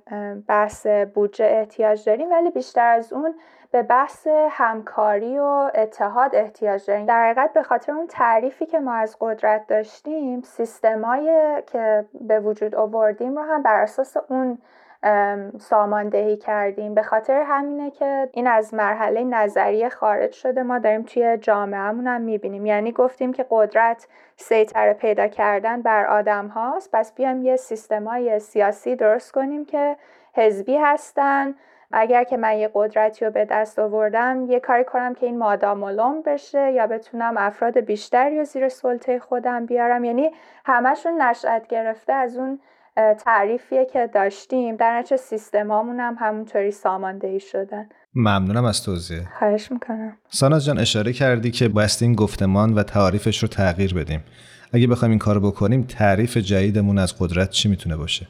بحث 0.48 0.88
بودجه 0.88 1.46
احتیاج 1.46 2.06
داریم 2.06 2.32
ولی 2.32 2.50
بیشتر 2.50 2.94
از 2.94 3.14
اون 3.14 3.36
به 3.72 3.84
بحث 3.84 4.28
همکاری 4.50 5.40
و 5.40 5.72
اتحاد 5.76 6.36
احتیاج 6.36 6.86
داریم. 6.86 7.06
در 7.06 7.26
حقیقت 7.26 7.54
به 7.54 7.64
خاطر 7.64 7.92
اون 7.92 8.08
تعریفی 8.08 8.66
که 8.66 8.80
ما 8.80 8.94
از 8.94 9.18
قدرت 9.20 9.68
داشتیم 9.68 10.42
سیستمایی 10.42 11.62
که 11.62 12.06
به 12.22 12.40
وجود 12.40 12.76
آوردیم 12.76 13.38
رو 13.38 13.44
هم 13.44 13.64
بر 13.64 13.82
اساس 13.82 14.18
اون 14.30 14.58
ساماندهی 15.60 16.38
کردیم. 16.38 16.94
به 16.94 17.04
خاطر 17.04 17.42
همینه 17.42 17.92
که 17.92 18.30
این 18.34 18.48
از 18.48 18.74
مرحله 18.74 19.24
نظریه 19.24 19.90
خارج 19.90 20.32
شده 20.32 20.64
ما 20.64 20.80
داریم 20.80 21.04
توی 21.04 21.38
جامعهمون 21.38 22.08
هم 22.08 22.22
می‌بینیم. 22.22 22.66
یعنی 22.66 22.92
گفتیم 22.92 23.34
که 23.34 23.46
قدرت 23.50 24.08
سیطره 24.36 24.94
پیدا 24.94 25.28
کردن 25.28 25.82
بر 25.82 26.06
آدم 26.06 26.48
هاست. 26.48 26.90
پس 26.94 27.14
بیام 27.16 27.42
یه 27.42 27.56
سیستمای 27.56 28.40
سیاسی 28.40 28.96
درست 28.96 29.32
کنیم 29.32 29.66
که 29.66 29.98
حزبی 30.34 30.78
هستن 30.78 31.56
اگر 31.92 32.24
که 32.24 32.38
من 32.38 32.58
یه 32.58 32.70
قدرتی 32.74 33.26
رو 33.26 33.32
به 33.32 33.46
دست 33.46 33.80
آوردم 33.80 34.46
یه 34.50 34.60
کاری 34.60 34.84
کنم 34.84 35.14
که 35.14 35.26
این 35.26 35.38
مادامولوم 35.38 36.22
بشه 36.26 36.72
یا 36.72 36.88
بتونم 36.88 37.34
افراد 37.38 37.80
بیشتری 37.80 38.38
رو 38.38 38.44
زیر 38.44 38.70
سلطه 38.70 39.20
خودم 39.20 39.66
بیارم. 39.66 40.04
یعنی 40.04 40.32
همشون 40.66 41.22
نشأت 41.22 41.68
گرفته 41.68 42.14
از 42.14 42.38
اون 42.38 42.60
تعریفیه 43.18 43.86
که 43.86 44.08
داشتیم. 44.08 44.76
در 44.76 45.00
نتیجه 45.00 45.18
سیستمامون 45.18 46.00
هم 46.00 46.18
همونطوری 46.20 46.72
ساماندهی 46.72 47.40
شدن. 47.40 47.90
ممنونم 48.16 48.66
از 48.66 48.84
توضیح. 48.84 49.20
خواهش 49.40 49.72
می‌کنم. 49.72 50.18
ساناز 50.30 50.66
جان 50.66 50.80
اشاره 50.80 51.14
کردی 51.14 51.52
که 51.52 51.68
بایستی 51.68 52.06
این 52.06 52.16
گفتمان 52.16 52.74
و 52.74 52.84
تعریفش 52.84 53.40
رو 53.44 53.48
تغییر 53.48 53.94
بدیم. 53.94 54.24
اگه 54.74 54.88
بخوایم 54.88 55.10
این 55.10 55.20
کارو 55.20 55.40
بکنیم 55.40 55.84
تعریف 55.84 56.38
جدیدمون 56.38 56.98
از 56.98 57.16
قدرت 57.20 57.50
چی 57.50 57.70
می‌تونه 57.70 57.98
باشه؟ 57.98 58.28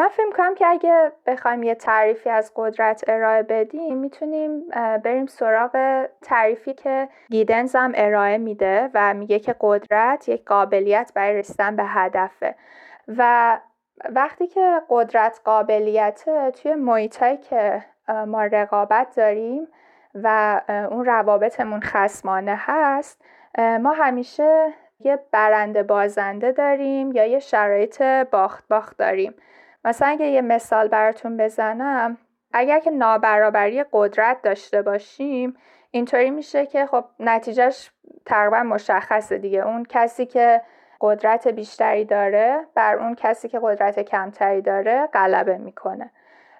من 0.00 0.08
فکر 0.08 0.30
کنم 0.36 0.54
که 0.54 0.66
اگه 0.66 1.12
بخوایم 1.26 1.62
یه 1.62 1.74
تعریفی 1.74 2.30
از 2.30 2.52
قدرت 2.56 3.04
ارائه 3.08 3.42
بدیم 3.42 3.96
می‌تونیم 3.96 4.68
بریم 5.04 5.26
سراغ 5.26 6.06
تعریفی 6.22 6.74
که 6.74 7.08
گیدنز 7.30 7.76
هم 7.76 7.92
ارائه 7.94 8.38
میده 8.38 8.90
و 8.94 9.14
میگه 9.14 9.38
که 9.38 9.54
قدرت 9.60 10.28
یک 10.28 10.44
قابلیت 10.44 11.12
برای 11.14 11.38
رسیدن 11.38 11.76
به 11.76 11.82
هدفه. 11.86 12.54
و 13.08 13.58
وقتی 14.08 14.46
که 14.46 14.82
قدرت 14.88 15.40
قابلیت 15.44 16.24
توی 16.62 16.74
محیطایی 16.74 17.36
که 17.36 17.84
ما 18.26 18.44
رقابت 18.44 19.16
داریم 19.16 19.68
و 20.14 20.60
اون 20.90 21.04
روابطمون 21.04 21.80
خسمانه 21.80 22.56
هست 22.58 23.22
ما 23.58 23.92
همیشه 23.92 24.72
یه 25.00 25.18
برنده 25.32 25.82
بازنده 25.82 26.52
داریم 26.52 27.12
یا 27.12 27.26
یه 27.26 27.38
شرایط 27.38 28.02
باخت 28.02 28.68
باخت 28.68 28.96
داریم. 28.96 29.34
مثلا 29.84 30.08
اگه 30.08 30.26
یه 30.26 30.40
مثال 30.40 30.88
براتون 30.88 31.36
بزنم 31.36 32.18
اگر 32.52 32.78
که 32.78 32.90
نابرابری 32.90 33.84
قدرت 33.92 34.42
داشته 34.42 34.82
باشیم 34.82 35.56
اینطوری 35.90 36.30
میشه 36.30 36.66
که 36.66 36.86
خب 36.86 37.04
نتیجهش 37.20 37.90
تقریبا 38.26 38.62
مشخصه 38.62 39.38
دیگه. 39.38 39.66
اون 39.66 39.84
کسی 39.84 40.26
که 40.26 40.62
قدرت 41.00 41.48
بیشتری 41.48 42.04
داره 42.04 42.66
بر 42.74 42.96
اون 42.96 43.14
کسی 43.14 43.48
که 43.48 43.60
قدرت 43.62 44.00
کمتری 44.00 44.62
داره 44.62 45.08
غلبه 45.12 45.58
می‌کنه. 45.58 46.10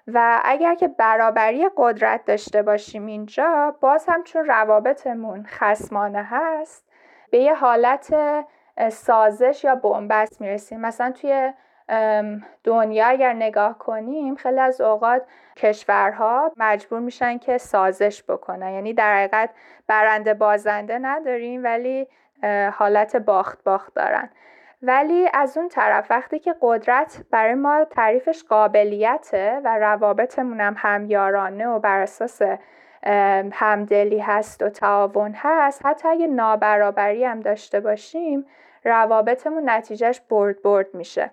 و 0.07 0.41
اگر 0.43 0.75
که 0.75 0.87
برابری 0.87 1.69
قدرت 1.77 2.25
داشته 2.25 2.61
باشیم 2.61 3.05
اینجا 3.05 3.75
باز 3.81 4.05
هم 4.07 4.23
چون 4.23 4.45
روابطمون 4.45 5.45
خسمانه 5.45 6.27
هست 6.29 6.89
به 7.31 7.37
یه 7.37 7.53
حالت 7.53 8.15
سازش 8.89 9.63
یا 9.63 9.75
بنبست 9.75 10.41
می‌رسیم. 10.41 10.79
مثلا 10.81 11.11
توی 11.11 11.53
دنیا 12.63 13.07
اگر 13.07 13.33
نگاه 13.33 13.77
کنیم 13.77 14.35
خیلی 14.35 14.59
از 14.59 14.81
اوقات 14.81 15.21
کشورها 15.55 16.51
مجبور 16.57 16.99
میشن 16.99 17.37
که 17.37 17.57
سازش 17.57 18.23
بکنن. 18.23 18.71
یعنی 18.73 18.93
در 18.93 19.15
حقیقت 19.15 19.49
برنده 19.87 20.33
بازنده 20.33 20.99
نداریم 20.99 21.63
ولی 21.63 22.07
حالت 22.73 23.15
باخت 23.15 23.63
باخت 23.63 23.93
دارن. 23.93 24.29
ولی 24.83 25.29
از 25.33 25.57
اون 25.57 25.69
طرف 25.69 26.07
وقتی 26.09 26.39
که 26.39 26.55
قدرت 26.61 27.23
برای 27.31 27.53
ما 27.53 27.85
تعریفش 27.85 28.43
قابلیته 28.43 29.61
و 29.63 29.77
روابطمون 29.77 30.61
هم 30.61 30.75
همیارانه 30.77 31.67
و 31.67 31.79
بر 31.79 31.99
اساس 31.99 32.41
همدلی 33.53 34.19
هست 34.19 34.63
و 34.63 34.69
تعاون 34.69 35.33
هست. 35.35 35.85
حتی 35.85 36.07
اگه 36.07 36.27
نابرابری 36.27 37.25
هم 37.25 37.39
داشته 37.39 37.79
باشیم 37.79 38.45
روابطمون 38.83 39.69
نتیجهش 39.69 40.21
برد 40.29 40.61
برد 40.61 40.87
میشه. 40.93 41.31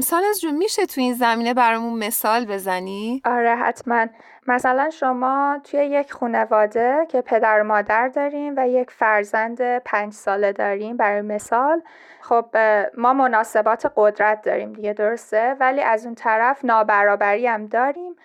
سالز 0.00 0.40
جون 0.40 0.56
میشه 0.56 0.86
تو 0.86 1.00
این 1.00 1.14
زمینه 1.14 1.54
برامون 1.54 2.04
مثال 2.04 2.44
بزنی؟ 2.44 3.22
آره 3.24 3.56
حتما. 3.56 4.06
مثلا 4.46 4.90
شما 4.90 5.60
توی 5.64 5.80
یک 5.80 6.12
خانواده 6.12 7.06
که 7.08 7.20
پدر 7.20 7.60
و 7.60 7.64
مادر 7.64 8.08
داریم 8.08 8.54
و 8.56 8.68
یک 8.68 8.90
فرزند 8.90 9.78
پنج 9.78 10.12
ساله 10.12 10.52
داریم 10.52 10.96
برای 10.96 11.20
مثال 11.20 11.82
خب 12.20 12.56
ما 12.98 13.12
مناسبات 13.12 13.92
قدرت 13.96 14.42
داریم 14.42 14.72
دیگه 14.72 14.92
درسته؟ 14.92 15.56
ولی 15.60 15.80
از 15.80 16.06
اون 16.06 16.14
طرف 16.14 16.64
نابرابری 16.64 17.46
هم 17.46 17.66
داریم. 17.66 18.16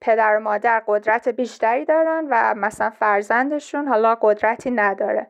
پدر 0.00 0.36
و 0.36 0.40
مادر 0.40 0.82
قدرت 0.86 1.28
بیشتری 1.28 1.84
دارن 1.84 2.26
و 2.30 2.54
مثلا 2.56 2.90
فرزندشون 2.90 3.88
حالا 3.88 4.18
قدرتی 4.20 4.70
نداره. 4.70 5.26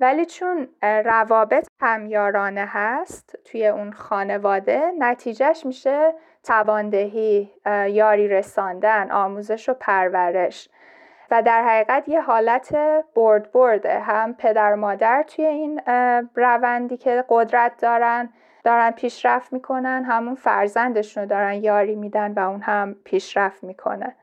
ولی 0.00 0.26
چون 0.26 0.68
روابط 0.82 1.68
همیارانه 1.80 2.66
هست 2.68 3.38
توی 3.44 3.66
اون 3.66 3.92
خانواده 3.92 4.92
نتیجهش 4.98 5.66
میشه 5.66 6.14
تواندهی 6.42 7.50
یاری 7.88 8.28
رساندن 8.28 9.10
آموزش 9.10 9.68
و 9.68 9.74
پرورش. 9.74 10.68
و 11.30 11.42
در 11.42 11.62
حقیقت 11.62 12.08
یه 12.08 12.20
حالت 12.20 12.76
برد 13.14 13.52
برده 13.52 14.00
هم 14.00 14.34
پدر 14.34 14.74
مادر 14.74 15.22
توی 15.22 15.44
این 15.44 15.80
روندی 16.34 16.96
که 16.96 17.24
قدرت 17.28 17.72
دارن 17.80 18.32
دارن 18.64 18.90
پیشرفت 18.90 19.52
می‌کنن 19.52 20.04
همون 20.06 20.34
فرزندشون 20.34 21.22
رو 21.22 21.28
دارن 21.28 21.54
یاری 21.64 21.94
میدن 21.94 22.32
و 22.32 22.38
اون 22.38 22.60
هم 22.60 22.96
پیشرفت 23.04 23.64
می‌کنه. 23.64 24.14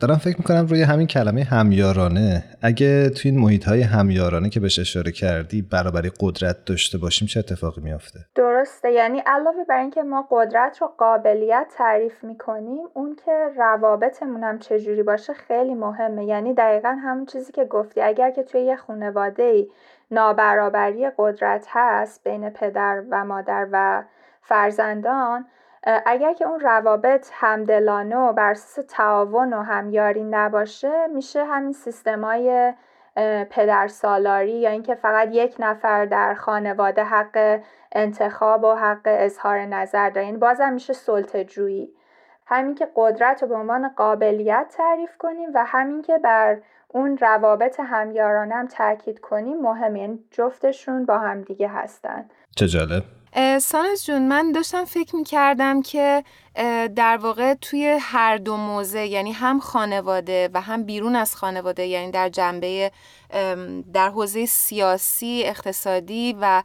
دارم 0.00 0.16
فکر 0.16 0.36
می‌کنم 0.38 0.66
روی 0.66 0.82
همین 0.82 1.06
کلمه 1.06 1.42
همیارانه. 1.42 2.44
اگه 2.62 3.10
توی 3.10 3.30
این 3.30 3.40
محیط 3.40 3.64
های 3.64 3.82
همیارانه 3.82 4.50
که 4.50 4.60
بهش 4.60 4.78
اشاره 4.78 5.12
کردی 5.12 5.62
برابری 5.62 6.10
قدرت 6.20 6.64
داشته 6.64 6.98
باشیم 6.98 7.28
چه 7.28 7.40
اتفاقی 7.40 7.80
میافته؟ 7.80 8.18
درسته. 8.34 8.92
یعنی 8.92 9.22
علاوه 9.26 9.64
بر 9.68 9.78
اینکه 9.78 10.02
ما 10.02 10.28
قدرت 10.30 10.78
رو 10.80 10.86
قابلیت 10.98 11.66
تعریف 11.76 12.24
می‌کنیم 12.24 12.86
اون 12.94 13.16
که 13.24 13.32
روابطمون 13.56 14.44
هم 14.44 14.58
چجوری 14.58 15.02
باشه 15.02 15.32
خیلی 15.32 15.74
مهمه. 15.74 16.24
یعنی 16.24 16.54
دقیقا 16.54 16.96
همون 17.02 17.26
چیزی 17.26 17.52
که 17.52 17.64
گفتی. 17.64 18.00
اگر 18.00 18.30
که 18.30 18.42
توی 18.42 18.60
یه 18.60 18.76
خانواده 18.76 19.42
ای 19.42 19.68
نابرابری 20.10 21.10
قدرت 21.18 21.66
هست 21.70 22.24
بین 22.24 22.50
پدر 22.50 23.02
و 23.10 23.24
مادر 23.24 23.68
و 23.72 24.02
فرزندان 24.42 25.46
اگر 26.06 26.32
که 26.32 26.44
اون 26.44 26.60
روابط 26.60 27.30
همدلانه 27.32 28.16
و 28.16 28.32
بر 28.32 28.50
اساس 28.50 28.86
تعاون 28.88 29.52
و 29.52 29.62
همیاری 29.62 30.24
نباشه 30.24 31.06
میشه 31.06 31.44
همین 31.44 31.72
سیستمای 31.72 32.74
پدر 33.50 33.88
سالاری 33.88 34.52
یا 34.52 34.70
اینکه 34.70 34.94
فقط 34.94 35.28
یک 35.32 35.56
نفر 35.58 36.04
در 36.04 36.34
خانواده 36.34 37.04
حق 37.04 37.60
انتخاب 37.92 38.64
و 38.64 38.74
حق 38.74 39.00
اظهار 39.04 39.58
نظر 39.58 40.10
داره. 40.10 40.26
یعنی 40.26 40.38
بازم 40.38 40.72
میشه 40.72 40.92
سلطه 40.92 41.44
جویی 41.44 41.92
همین 42.46 42.74
که 42.74 42.88
قدرت 42.96 43.42
رو 43.42 43.48
به 43.48 43.54
عنوان 43.54 43.88
قابلیت 43.88 44.74
تعریف 44.76 45.16
کنیم 45.18 45.50
و 45.54 45.64
همین 45.64 46.02
که 46.02 46.18
بر 46.18 46.58
اون 46.88 47.16
روابط 47.16 47.80
همیارانه 47.80 48.54
هم 48.54 48.66
تاکید 48.66 49.20
کنیم 49.20 49.60
مهمه 49.60 50.00
یعنی 50.00 50.18
جفتشون 50.30 51.04
با 51.06 51.18
همدیگه 51.18 51.68
هستن. 51.68 52.28
چه 52.56 52.68
جالب. 52.68 53.02
سانز 53.60 54.04
جون 54.04 54.28
من 54.28 54.52
داشتم 54.52 54.84
فکر 54.84 55.16
می 55.16 55.24
کردم 55.24 55.82
که 55.82 56.24
در 56.96 57.16
واقع 57.16 57.54
توی 57.54 57.98
هر 58.00 58.36
دو 58.36 58.56
موزه 58.56 59.06
یعنی 59.06 59.32
هم 59.32 59.60
خانواده 59.60 60.50
و 60.54 60.60
هم 60.60 60.84
بیرون 60.84 61.16
از 61.16 61.36
خانواده 61.36 61.86
یعنی 61.86 62.10
در 62.10 62.28
جنبه 62.28 62.90
در 63.92 64.08
حوزه 64.08 64.46
سیاسی 64.46 65.42
اقتصادی 65.44 66.36
و 66.40 66.62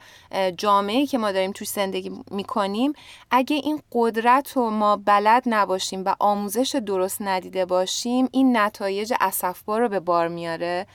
جامعه 0.57 1.05
که 1.05 1.17
ما 1.17 1.31
داریم 1.31 1.51
توش 1.51 1.67
زندگی 1.67 2.11
می‌کنیم 2.31 2.93
اگه 3.31 3.55
این 3.55 3.81
قدرت 3.91 4.51
رو 4.51 4.69
ما 4.69 4.97
بلد 4.97 5.43
نباشیم 5.45 6.03
و 6.05 6.15
آموزش 6.19 6.75
درست 6.85 7.21
ندیده 7.21 7.65
باشیم 7.65 8.29
این 8.31 8.57
نتایج 8.57 9.13
اسفبار 9.21 9.81
رو 9.81 9.89
به 9.89 9.99
بار 9.99 10.27
میاره 10.27 10.87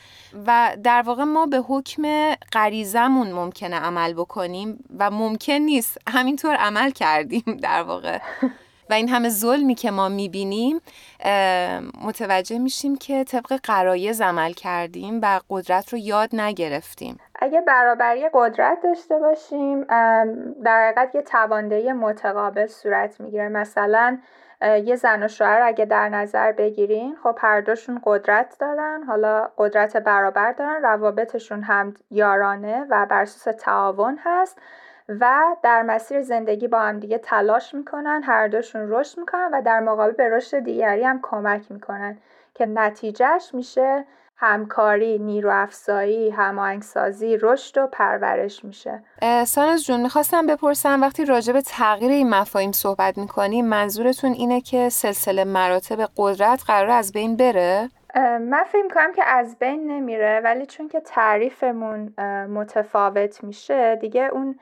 و 0.47 0.77
در 0.83 1.03
واقع 1.03 1.25
ما 1.25 1.47
به 1.47 1.59
حکم 1.59 2.35
غریزمون 2.53 3.33
ممکنه 3.33 3.77
عمل 3.77 4.13
بکنیم 4.13 4.85
و 4.99 5.11
ممکن 5.11 5.53
نیست. 5.53 5.99
همینطور 6.09 6.55
عمل 6.55 6.91
کردیم 6.91 7.59
در 7.63 7.83
واقع. 7.83 8.19
و 8.91 8.93
این 8.93 9.09
همه 9.09 9.29
ظلمی 9.29 9.75
که 9.75 9.91
ما 9.91 10.09
می‌بینیم 10.09 10.81
متوجه 12.05 12.59
میشیم 12.59 12.97
که 12.97 13.25
طبق 13.25 13.61
قرایز 13.63 14.21
عمل 14.21 14.53
کردیم 14.53 15.21
و 15.23 15.41
قدرت 15.51 15.93
رو 15.93 15.99
یاد 15.99 16.29
نگرفتیم. 16.33 17.19
اگه 17.39 17.61
برابری 17.61 18.29
قدرت 18.35 18.79
داشته 18.83 19.19
باشیم 19.19 19.85
در 20.65 20.87
حقیقت 20.87 21.15
یه 21.15 21.23
تواندهی 21.23 21.93
متقابل 21.93 22.67
صورت 22.67 23.21
می‌گیره. 23.21 23.49
مثلا 23.49 24.19
یه 24.85 24.97
زن 24.97 25.23
و 25.23 25.29
شوهر 25.29 25.63
اگه 25.63 25.85
در 25.85 26.09
نظر 26.09 26.53
بگیرین 26.53 27.17
خب 27.23 27.39
هر 27.41 27.61
دوشون 27.61 28.01
قدرت 28.05 28.57
دارن 28.61 29.03
حالا 29.07 29.51
قدرت 29.59 29.97
برابر 29.97 30.53
دارن 30.53 30.83
روابطشون 30.83 31.63
هم 31.63 31.95
یارانه 32.11 32.87
و 32.91 33.07
بر 33.07 33.23
اساس 33.23 33.57
تعاون 33.57 34.19
هست. 34.25 34.59
و 35.09 35.57
در 35.63 35.83
مسیر 35.83 36.23
زندگی 36.23 36.69
با 36.69 36.81
هم 36.81 37.01
دیگه 37.01 37.19
تلاش 37.19 37.75
می‌کنن 37.75 38.23
هر 38.25 38.49
دوشون 38.49 38.91
رشد 38.91 39.19
می‌کنن 39.19 39.51
و 39.53 39.63
در 39.63 39.81
مقابل 39.81 40.13
به 40.13 40.29
رشد 40.29 40.59
دیگری 40.59 41.05
هم 41.05 41.21
کمک 41.23 41.73
می‌کنن 41.73 42.19
که 42.55 42.67
نتیجهش 42.67 43.51
میشه 43.55 44.05
همکاری، 44.39 45.19
نیرو 45.19 45.51
افزایی، 45.53 46.31
هماهنگسازی، 46.31 47.37
رشد 47.37 47.79
و 47.79 47.87
پرورش 47.87 48.65
میشه. 48.65 49.03
سانز 49.47 49.85
جون 49.85 50.01
می‌خواستم 50.01 50.47
بپرسم 50.47 51.03
وقتی 51.03 51.25
راجع 51.25 51.53
به 51.53 51.61
تغییر 51.61 52.11
این 52.11 52.31
مفاهیم 52.31 52.73
صحبت 52.73 53.19
می‌کنیم 53.19 53.67
منظورتون 53.67 54.33
اینه 54.33 54.61
که 54.61 54.89
سلسله 54.89 55.45
مراتب 55.45 56.09
قدرت 56.17 56.63
قرار 56.67 56.91
از 56.91 57.13
بین 57.13 57.37
بره؟ 57.37 57.89
من 58.41 58.65
فکر 58.67 58.89
کنم 58.95 59.13
که 59.13 59.25
از 59.25 59.59
بین 59.59 59.91
نمیره 59.91 60.41
ولی 60.45 60.67
چون 60.67 60.89
که 60.89 61.01
تعریفمون 61.01 62.15
متفاوت 62.51 63.45
میشه 63.45 63.97
دیگه 63.97 64.23
اون 64.33 64.59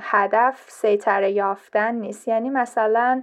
هدف 0.00 0.64
سیطره 0.68 1.30
یافتن 1.30 1.94
نیست. 1.94 2.28
یعنی 2.28 2.50
مثلا 2.50 3.22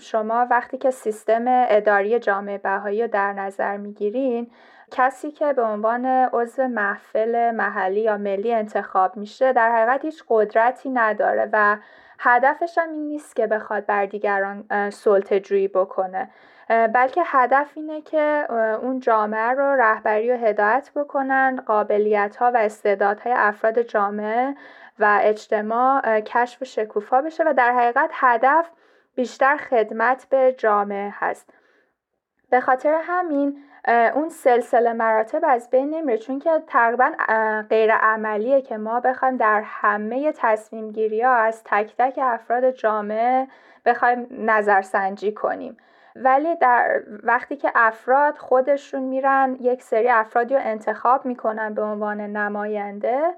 شما 0.00 0.46
وقتی 0.50 0.78
که 0.78 0.90
سیستم 0.90 1.44
اداری 1.46 2.18
جامعه 2.18 2.58
بهایی 2.58 3.02
رو 3.02 3.08
در 3.08 3.32
نظر 3.32 3.76
می‌گیرین 3.76 4.50
کسی 4.90 5.30
که 5.30 5.52
به 5.52 5.62
عنوان 5.62 6.06
عضو 6.06 6.68
محفل 6.68 7.50
محلی 7.50 8.00
یا 8.00 8.16
ملی 8.16 8.54
انتخاب 8.54 9.16
میشه 9.16 9.52
در 9.52 9.72
حقیقت 9.72 10.04
هیچ 10.04 10.24
قدرتی 10.28 10.90
نداره 10.90 11.48
و 11.52 11.76
هدفش 12.18 12.78
هم 12.78 12.90
این 12.90 13.08
نیست 13.08 13.36
که 13.36 13.46
بخواد 13.46 13.86
بر 13.86 14.06
دیگران 14.06 14.64
سلطه 14.90 15.40
جویی 15.40 15.68
بکنه. 15.68 16.30
بلکه 16.68 17.22
هدف 17.26 17.70
اینه 17.74 18.00
که 18.00 18.46
اون 18.82 19.00
جامعه 19.00 19.50
رو 19.50 19.64
رهبری 19.64 20.30
و 20.30 20.36
هدایت 20.36 20.90
بکنن 20.96 21.62
قابلیت 21.66 22.36
ها 22.36 22.50
و 22.54 22.56
استعدادهای 22.56 23.32
افراد 23.36 23.82
جامعه 23.82 24.54
و 24.98 25.18
اجتماع 25.22 26.20
کشف 26.20 26.64
شکوفا 26.64 27.20
بشه 27.20 27.44
و 27.44 27.52
در 27.52 27.72
حقیقت 27.72 28.10
هدف 28.12 28.70
بیشتر 29.14 29.56
خدمت 29.56 30.26
به 30.30 30.54
جامعه 30.58 31.14
هست. 31.14 31.54
به 32.50 32.60
خاطر 32.60 33.00
همین 33.02 33.64
اون 34.14 34.28
سلسله 34.28 34.92
مراتب 34.92 35.40
از 35.44 35.70
بین 35.70 35.90
نمیره 35.90 36.18
چون 36.18 36.38
که 36.38 36.62
تقریبا 36.66 37.12
غیر 37.70 37.92
عملیه 37.94 38.62
که 38.62 38.76
ما 38.76 39.00
بخوایم 39.00 39.36
در 39.36 39.62
همه 39.64 40.32
تصمیم 40.32 40.92
گیری 40.92 41.22
ها 41.22 41.34
از 41.34 41.62
تک 41.64 41.94
تک 41.98 42.18
افراد 42.22 42.70
جامعه 42.70 43.48
بخوایم 43.84 44.26
نظرسنجی 44.30 45.32
کنیم. 45.32 45.76
ولی 46.16 46.56
در 46.56 47.02
وقتی 47.22 47.56
که 47.56 47.72
افراد 47.74 48.36
خودشون 48.36 49.02
میرن 49.02 49.56
یک 49.60 49.82
سری 49.82 50.08
افرادی 50.08 50.54
رو 50.54 50.60
انتخاب 50.64 51.26
می‌کنن 51.26 51.74
به 51.74 51.82
عنوان 51.82 52.20
نماینده 52.20 53.34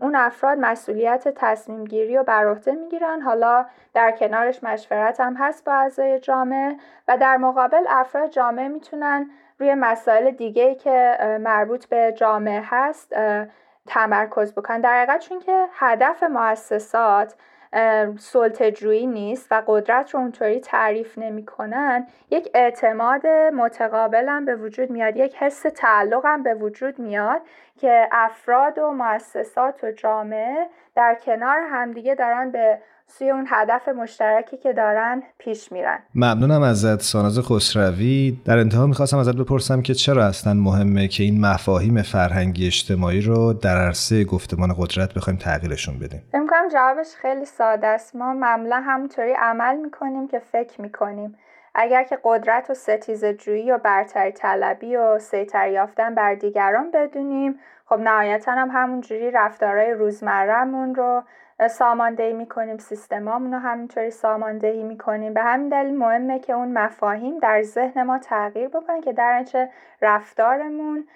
اون 0.00 0.16
افراد 0.16 0.58
مسئولیت 0.58 1.28
تصمیم 1.28 1.84
گیری 1.84 2.16
رو 2.16 2.24
بر 2.24 2.46
عهده 2.46 2.72
می‌گیرن. 2.72 3.20
حالا 3.20 3.66
در 3.94 4.10
کنارش 4.10 4.64
مشورت 4.64 5.20
هم 5.20 5.34
هست 5.38 5.64
با 5.64 5.72
اعضای 5.72 6.18
جامعه 6.20 6.76
و 7.08 7.18
در 7.18 7.36
مقابل 7.36 7.84
افراد 7.88 8.30
جامعه 8.30 8.68
می‌تونن 8.68 9.30
روی 9.58 9.74
مسائل 9.74 10.30
دیگه 10.30 10.74
که 10.74 11.18
مربوط 11.40 11.86
به 11.86 12.14
جامعه 12.16 12.62
هست 12.64 13.14
تمرکز 13.86 14.54
بکنن. 14.54 14.80
در 14.80 15.02
حقیقت 15.02 15.20
چون 15.20 15.38
که 15.38 15.66
هدف 15.72 16.22
مؤسسات 16.22 17.34
سلطه‌جویی 18.18 19.06
نیست 19.06 19.48
و 19.50 19.62
قدرت 19.66 20.10
رو 20.10 20.20
اونطوری 20.20 20.60
تعریف 20.60 21.18
نمی‌کنن. 21.18 22.06
یک 22.30 22.50
اعتماد 22.54 23.26
متقابل 23.26 24.28
هم 24.28 24.44
به 24.44 24.56
وجود 24.56 24.90
میاد 24.90 25.16
یک 25.16 25.36
حس 25.36 25.62
تعلق 25.62 26.26
هم 26.26 26.42
به 26.42 26.54
وجود 26.54 26.98
میاد 26.98 27.40
که 27.80 28.08
افراد 28.12 28.78
و 28.78 28.90
مؤسسات 28.90 29.84
و 29.84 29.90
جامعه 29.90 30.66
در 30.94 31.14
کنار 31.14 31.60
همدیگه 31.60 32.14
دارن 32.14 32.50
به 32.50 32.78
سوی 33.08 33.30
اون 33.30 33.46
هدف 33.50 33.88
مشترکی 33.88 34.56
که 34.56 34.72
دارن 34.72 35.22
پیش 35.38 35.72
میرن. 35.72 35.98
ممنونم 36.14 36.62
ازت 36.62 37.00
ساناز 37.00 37.40
خسروی. 37.40 38.40
در 38.44 38.58
انتها 38.58 38.86
می‌خواستم 38.86 39.18
ازت 39.18 39.36
بپرسم 39.36 39.82
که 39.82 39.94
چرا 39.94 40.26
اصلا 40.26 40.54
مهمه 40.54 41.08
که 41.08 41.22
این 41.22 41.40
مفاهیم 41.40 42.02
فرهنگی 42.02 42.66
اجتماعی 42.66 43.20
رو 43.20 43.52
در 43.52 43.76
عرصه 43.76 44.24
گفتمان 44.24 44.74
قدرت 44.78 45.14
بخوایم 45.14 45.38
تغییرشون 45.38 45.98
بدیم؟ 45.98 46.22
فکر 46.34 46.68
جوابش 46.72 47.14
خیلی 47.22 47.44
ساده 47.44 47.86
است. 47.86 48.16
ما 48.16 48.34
معمولا 48.34 48.82
همونطوری 48.86 49.32
عمل 49.32 49.76
می‌کنیم 49.76 50.28
که 50.28 50.38
فکر 50.38 50.80
می‌کنیم. 50.80 51.36
اگر 51.74 52.04
که 52.04 52.18
قدرت 52.24 52.70
و 52.70 52.74
ستیز 52.74 53.24
جویی 53.24 53.70
و 53.70 53.78
برتری 53.78 54.32
طلبی 54.32 54.96
و 54.96 55.18
سیطر 55.18 55.68
یافتن 55.68 56.14
بر 56.14 56.34
دیگران 56.34 56.90
بدونیم 56.90 57.54
خب 57.86 58.00
نهایتا 58.00 58.52
هم 58.52 58.68
همونجوری 58.72 59.30
رفتارهای 59.30 59.92
روزمرهمون 59.92 60.94
رو 60.94 61.22
ساماندهی 61.70 62.32
می‌کنیم 62.32 62.78
سیستمامون 62.78 63.52
رو 63.52 63.58
همینطوری 63.58 64.10
ساماندهی 64.10 64.82
می‌کنیم. 64.82 65.34
به 65.34 65.42
همین 65.42 65.68
دلیل 65.68 65.96
مهمه 65.96 66.38
که 66.38 66.52
اون 66.52 66.72
مفاهیم 66.72 67.38
در 67.38 67.62
ذهن 67.62 68.02
ما 68.02 68.18
تغییر 68.18 68.68
بکنه 68.68 69.00
که 69.00 69.12
در 69.12 69.38
نتیجه 69.38 69.68
رفتارمون 70.02 71.08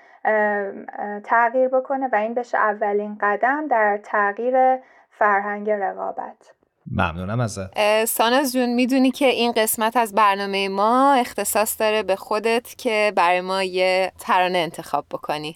تغییر 1.24 1.68
بکنه 1.68 2.08
و 2.12 2.16
این 2.16 2.34
بشه 2.34 2.58
اولین 2.58 3.18
قدم 3.20 3.68
در 3.68 4.00
تغییر 4.04 4.76
فرهنگ 5.10 5.70
رقابت. 5.70 6.52
ممنونم 6.92 7.40
ازت. 7.40 8.04
ساناز 8.04 8.52
جون 8.52 8.74
می‌دونی 8.74 9.10
که 9.10 9.26
این 9.26 9.52
قسمت 9.52 9.96
از 9.96 10.14
برنامه 10.14 10.68
ما 10.68 11.12
اختصاص 11.12 11.80
داره 11.80 12.02
به 12.02 12.16
خودت 12.16 12.74
که 12.78 13.12
برای 13.16 13.40
ما 13.40 13.62
یه 13.62 14.12
ترانه 14.18 14.58
انتخاب 14.58 15.04
بکنی. 15.10 15.54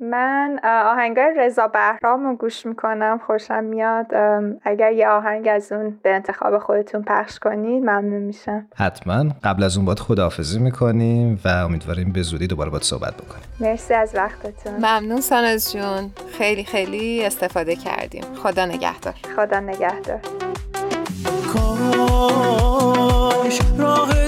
من 0.00 0.60
آهنگای 0.64 1.34
رضا 1.36 1.66
بهرام 1.66 2.26
رو 2.26 2.36
گوش 2.36 2.66
می‌کنم 2.66 3.20
خوشم 3.26 3.64
میاد. 3.64 4.06
اگر 4.62 4.92
یه 4.92 5.08
آهنگ 5.08 5.48
از 5.48 5.72
اون 5.72 5.98
به 6.02 6.14
انتخاب 6.14 6.58
خودتون 6.58 7.02
پخش 7.02 7.38
کنید 7.38 7.82
ممنون 7.82 8.22
میشم. 8.22 8.66
حتما. 8.76 9.24
قبل 9.44 9.62
از 9.62 9.76
اون 9.76 9.86
باید 9.86 9.98
خداحافظی 9.98 10.58
می‌کنیم 10.58 11.40
و 11.44 11.48
امیدواریم 11.48 12.12
به 12.12 12.22
زودی 12.22 12.46
دوباره 12.46 12.70
باید 12.70 12.82
صحبت 12.82 13.14
بکنیم. 13.14 13.44
مرسی 13.60 13.94
از 13.94 14.14
وقتتون. 14.14 14.76
ممنون 14.76 15.20
سانز 15.20 15.72
جون. 15.72 16.10
خیلی 16.38 16.64
خیلی 16.64 17.24
استفاده 17.24 17.76
کردیم. 17.76 18.24
خدا 18.42 18.66
نگهدار. 18.66 19.14
خدا 19.36 19.60
نگهدار. 19.60 20.20
کاش 21.52 23.60
راه 23.78 24.25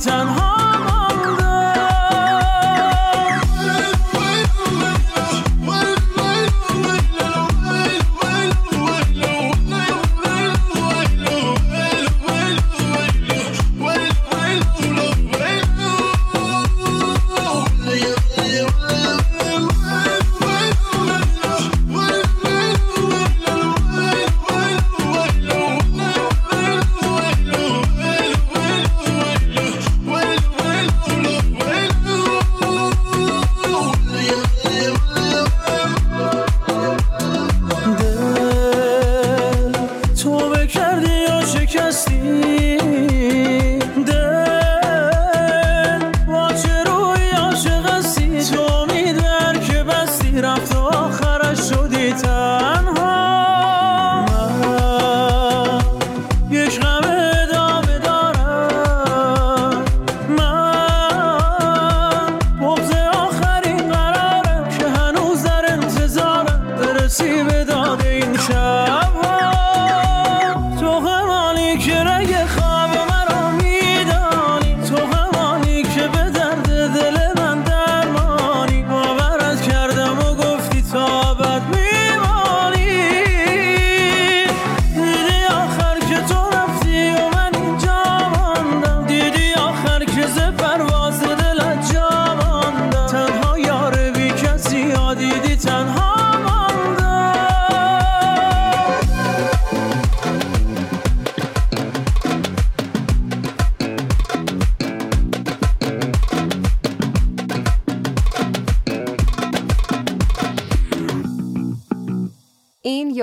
تنها 0.00 0.59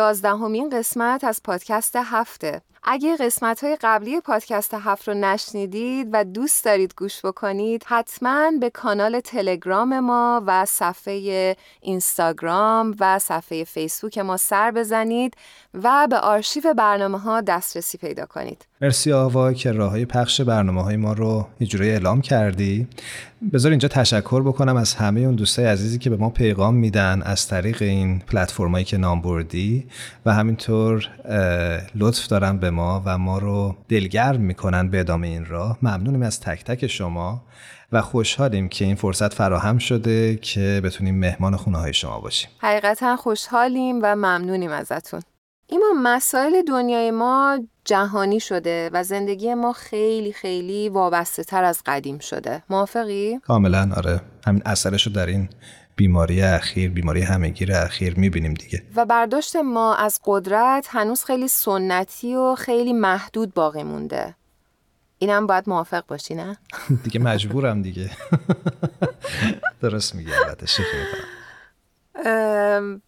یازدهمین 0.07 0.69
قسمت 0.69 1.23
از 1.23 1.43
پادکست 1.43 1.95
هفته. 1.95 2.61
اگه 2.83 3.15
قسمت 3.17 3.63
های 3.63 3.77
قبلی 3.81 4.21
پادکست 4.21 4.73
هفت 4.73 5.07
رو 5.07 5.13
نشنیدید 5.13 6.09
و 6.11 6.23
دوست 6.23 6.65
دارید 6.65 6.93
گوش 6.97 7.25
بکنید 7.25 7.83
حتما 7.87 8.51
به 8.59 8.69
کانال 8.69 9.19
تلگرام 9.19 9.99
ما 9.99 10.43
و 10.45 10.65
صفحه 10.65 11.55
اینستاگرام 11.81 12.95
و 12.99 13.19
صفحه 13.19 13.63
فیسبوک 13.63 14.17
ما 14.17 14.37
سر 14.37 14.71
بزنید 14.71 15.33
و 15.73 16.07
به 16.09 16.17
آرشیو 16.17 16.73
برنامه 16.73 17.19
ها 17.19 17.41
دسترسی 17.41 17.97
پیدا 17.97 18.25
کنید. 18.25 18.65
مرسی 18.81 19.11
آوا 19.11 19.53
که 19.53 19.71
راه 19.71 19.91
های 19.91 20.05
پخش 20.05 20.41
برنامه 20.41 20.83
های 20.83 20.95
ما 20.95 21.13
رو 21.13 21.47
یه 21.59 21.69
اعلام 21.81 22.21
کردی. 22.21 22.87
بذار 23.53 23.69
اینجا 23.69 23.87
تشکر 23.87 24.41
بکنم 24.41 24.75
از 24.75 24.93
همه 24.93 25.19
اون 25.19 25.35
دوستای 25.35 25.65
عزیزی 25.65 25.97
که 25.99 26.09
به 26.09 26.17
ما 26.17 26.29
پیغام 26.29 26.75
میدن 26.75 27.21
از 27.21 27.47
طریق 27.47 27.81
این 27.81 28.19
پلتفرمایی 28.19 28.85
که 28.85 28.97
نام 28.97 29.21
بردی 29.21 29.87
و 30.25 30.33
همینطور 30.33 31.09
لطف 31.95 32.27
دارن 32.27 32.57
به 32.57 32.69
ما 32.69 33.01
و 33.05 33.17
ما 33.17 33.37
رو 33.37 33.75
دلگرم 33.89 34.41
می‌کنن 34.41 34.89
به 34.89 34.99
ادامه 34.99 35.27
این 35.27 35.45
راه. 35.45 35.77
ممنونیم 35.81 36.21
از 36.21 36.39
تک 36.39 36.63
تک 36.63 36.87
شما 36.87 37.43
و 37.91 38.01
خوشحالیم 38.01 38.69
که 38.69 38.85
این 38.85 38.95
فرصت 38.95 39.33
فراهم 39.33 39.77
شده 39.77 40.35
که 40.35 40.81
بتونیم 40.83 41.15
مهمان 41.19 41.55
خونه 41.55 41.77
های 41.77 41.93
شما 41.93 42.19
باشیم. 42.19 42.49
حقیقتا 42.57 43.15
خوشحالیم 43.15 43.99
و 44.03 44.15
ممنونیم 44.15 44.71
ازتون. 44.71 45.21
ایما 45.69 45.85
مسائل 46.03 46.61
دنیای 46.61 47.11
ما 47.11 47.59
جهانی 47.85 48.39
شده 48.39 48.89
و 48.93 49.03
زندگی 49.03 49.53
ما 49.53 49.73
خیلی 49.73 50.33
خیلی 50.33 50.89
وابسته 50.89 51.43
تر 51.43 51.63
از 51.63 51.81
قدیم 51.85 52.19
شده. 52.19 52.63
موافقی؟ 52.69 53.39
کاملا 53.39 53.89
آره. 53.97 54.21
همین 54.45 54.61
اثرش 54.65 55.07
رو 55.07 55.13
در 55.13 55.25
این 55.25 55.49
بیماری 55.95 56.41
اخیر 56.41 56.91
بیماری 56.91 57.21
همهگیر 57.21 57.73
اخیر 57.73 58.19
می‌بینیم 58.19 58.53
دیگه. 58.53 58.83
و 58.95 59.05
برداشت 59.05 59.55
ما 59.55 59.95
از 59.95 60.19
قدرت 60.25 60.87
هنوز 60.89 61.23
خیلی 61.23 61.47
سنتی 61.47 62.35
و 62.35 62.55
خیلی 62.55 62.93
محدود 62.93 63.53
باقی 63.53 63.83
مونده. 63.83 64.35
اینم 65.19 65.47
باید 65.47 65.69
موافق 65.69 66.03
باشی 66.07 66.35
نه؟ 66.35 66.57
دیگه 67.03 67.19
مجبورم 67.19 67.81
دیگه. 67.81 68.09
درست 69.81 70.15
میگی 70.15 70.33
البته 70.33 70.65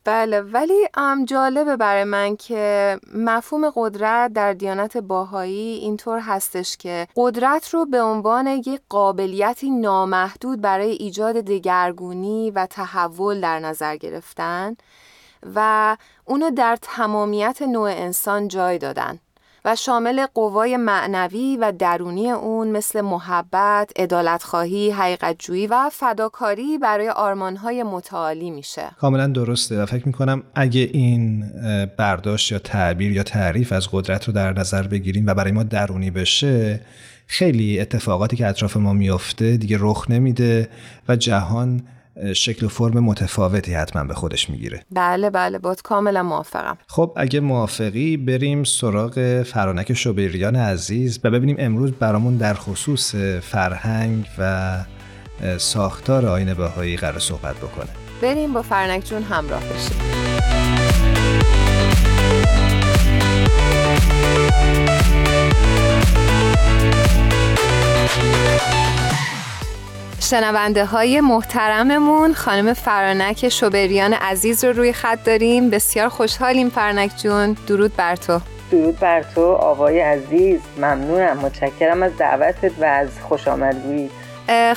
بله 0.05 0.41
ولی 0.41 0.87
ام 0.97 1.25
جالبه 1.25 1.75
برای 1.77 2.03
من 2.03 2.35
که 2.35 2.99
مفهوم 3.13 3.69
قدرت 3.75 4.33
در 4.33 4.53
دیانت 4.53 4.97
باهایی 4.97 5.77
اینطور 5.77 6.19
هستش 6.19 6.77
که 6.77 7.07
قدرت 7.15 7.69
رو 7.69 7.85
به 7.85 8.01
عنوان 8.01 8.47
یک 8.47 8.81
قابلیتی 8.89 9.69
نامحدود 9.69 10.61
برای 10.61 10.91
ایجاد 10.91 11.35
دگرگونی 11.35 12.51
و 12.51 12.65
تحول 12.65 13.41
در 13.41 13.59
نظر 13.59 13.95
گرفتن 13.95 14.75
و 15.55 15.97
اونو 16.25 16.51
در 16.51 16.77
تمامیت 16.81 17.61
نوع 17.61 17.89
انسان 17.89 18.47
جای 18.47 18.77
دادن. 18.77 19.19
و 19.65 19.75
شامل 19.75 20.25
قوای 20.33 20.77
معنوی 20.77 21.57
و 21.61 21.73
درونی 21.79 22.31
اون 22.31 22.67
مثل 22.67 23.01
محبت، 23.01 23.91
عدالتخواهی، 23.95 24.91
حقیقتجویی 24.91 25.67
و 25.67 25.89
فداکاری 25.91 26.77
برای 26.77 27.09
آرمانهای 27.09 27.83
متعالی 27.83 28.51
میشه. 28.51 28.83
کاملا 28.99 29.27
درسته 29.27 29.81
و 29.81 29.85
فکر 29.85 30.07
می‌کنم 30.07 30.43
اگه 30.55 30.89
این 30.93 31.51
برداشت 31.97 32.51
یا 32.51 32.59
تعبیر 32.59 33.11
یا 33.11 33.23
تعریف 33.23 33.71
از 33.71 33.87
قدرت 33.91 34.25
رو 34.25 34.33
در 34.33 34.53
نظر 34.53 34.87
بگیریم 34.87 35.27
و 35.27 35.33
برای 35.33 35.51
ما 35.51 35.63
درونی 35.63 36.11
بشه 36.11 36.81
خیلی 37.27 37.79
اتفاقاتی 37.79 38.35
که 38.35 38.47
اطراف 38.47 38.77
ما 38.77 38.93
میافته 38.93 39.57
دیگه 39.57 39.77
رخ 39.79 40.05
نمیده 40.09 40.69
و 41.07 41.15
جهان 41.15 41.81
شکل 42.35 42.65
و 42.65 42.69
فرم 42.69 42.99
متفاوتی 42.99 43.73
حتما 43.73 44.03
به 44.03 44.13
خودش 44.13 44.49
می‌گیره. 44.49 44.83
بله 44.91 45.29
بله 45.29 45.57
باید 45.59 45.81
کاملا 45.81 46.23
موافقم. 46.23 46.77
خب 46.87 47.13
اگه 47.15 47.39
موافقی 47.39 48.17
بریم 48.17 48.63
سراغ 48.63 49.43
فرانک 49.43 49.93
شوبریان 49.93 50.55
عزیز 50.55 51.19
و 51.23 51.29
ببینیم 51.31 51.55
امروز 51.59 51.91
برامون 51.91 52.37
در 52.37 52.53
خصوص 52.53 53.15
فرهنگ 53.41 54.25
و 54.37 54.77
ساختار 55.57 56.25
آین 56.25 56.53
بهایی 56.53 56.97
قرار 56.97 57.19
صحبت 57.19 57.55
بکنه. 57.55 57.89
بریم 58.21 58.53
با 58.53 58.61
فرانک 58.61 59.05
جون 59.05 59.23
همراه 59.23 59.61
بشیم. 59.63 59.97
شنونده 70.29 70.85
های 70.85 71.21
محترممون 71.21 72.33
خانم 72.33 72.73
فرانک 72.73 73.49
شوبریان 73.49 74.13
عزیز 74.13 74.63
رو 74.63 74.73
روی 74.73 74.93
خط 74.93 75.23
داریم. 75.23 75.69
بسیار 75.69 76.09
خوشحالیم 76.09 76.69
فرانک 76.69 77.11
جون. 77.17 77.57
درود 77.67 77.95
بر 77.95 78.15
تو. 78.15 78.39
درود 78.71 78.99
بر 78.99 79.23
تو 79.23 79.51
آوای 79.51 79.99
عزیز. 79.99 80.59
ممنونم 80.77 81.37
متشکرم 81.37 82.03
از 82.03 82.17
دعوتت 82.17 82.71
و 82.79 82.83
از 82.83 83.07
خوش 83.21 83.47
آمدگویی 83.47 84.09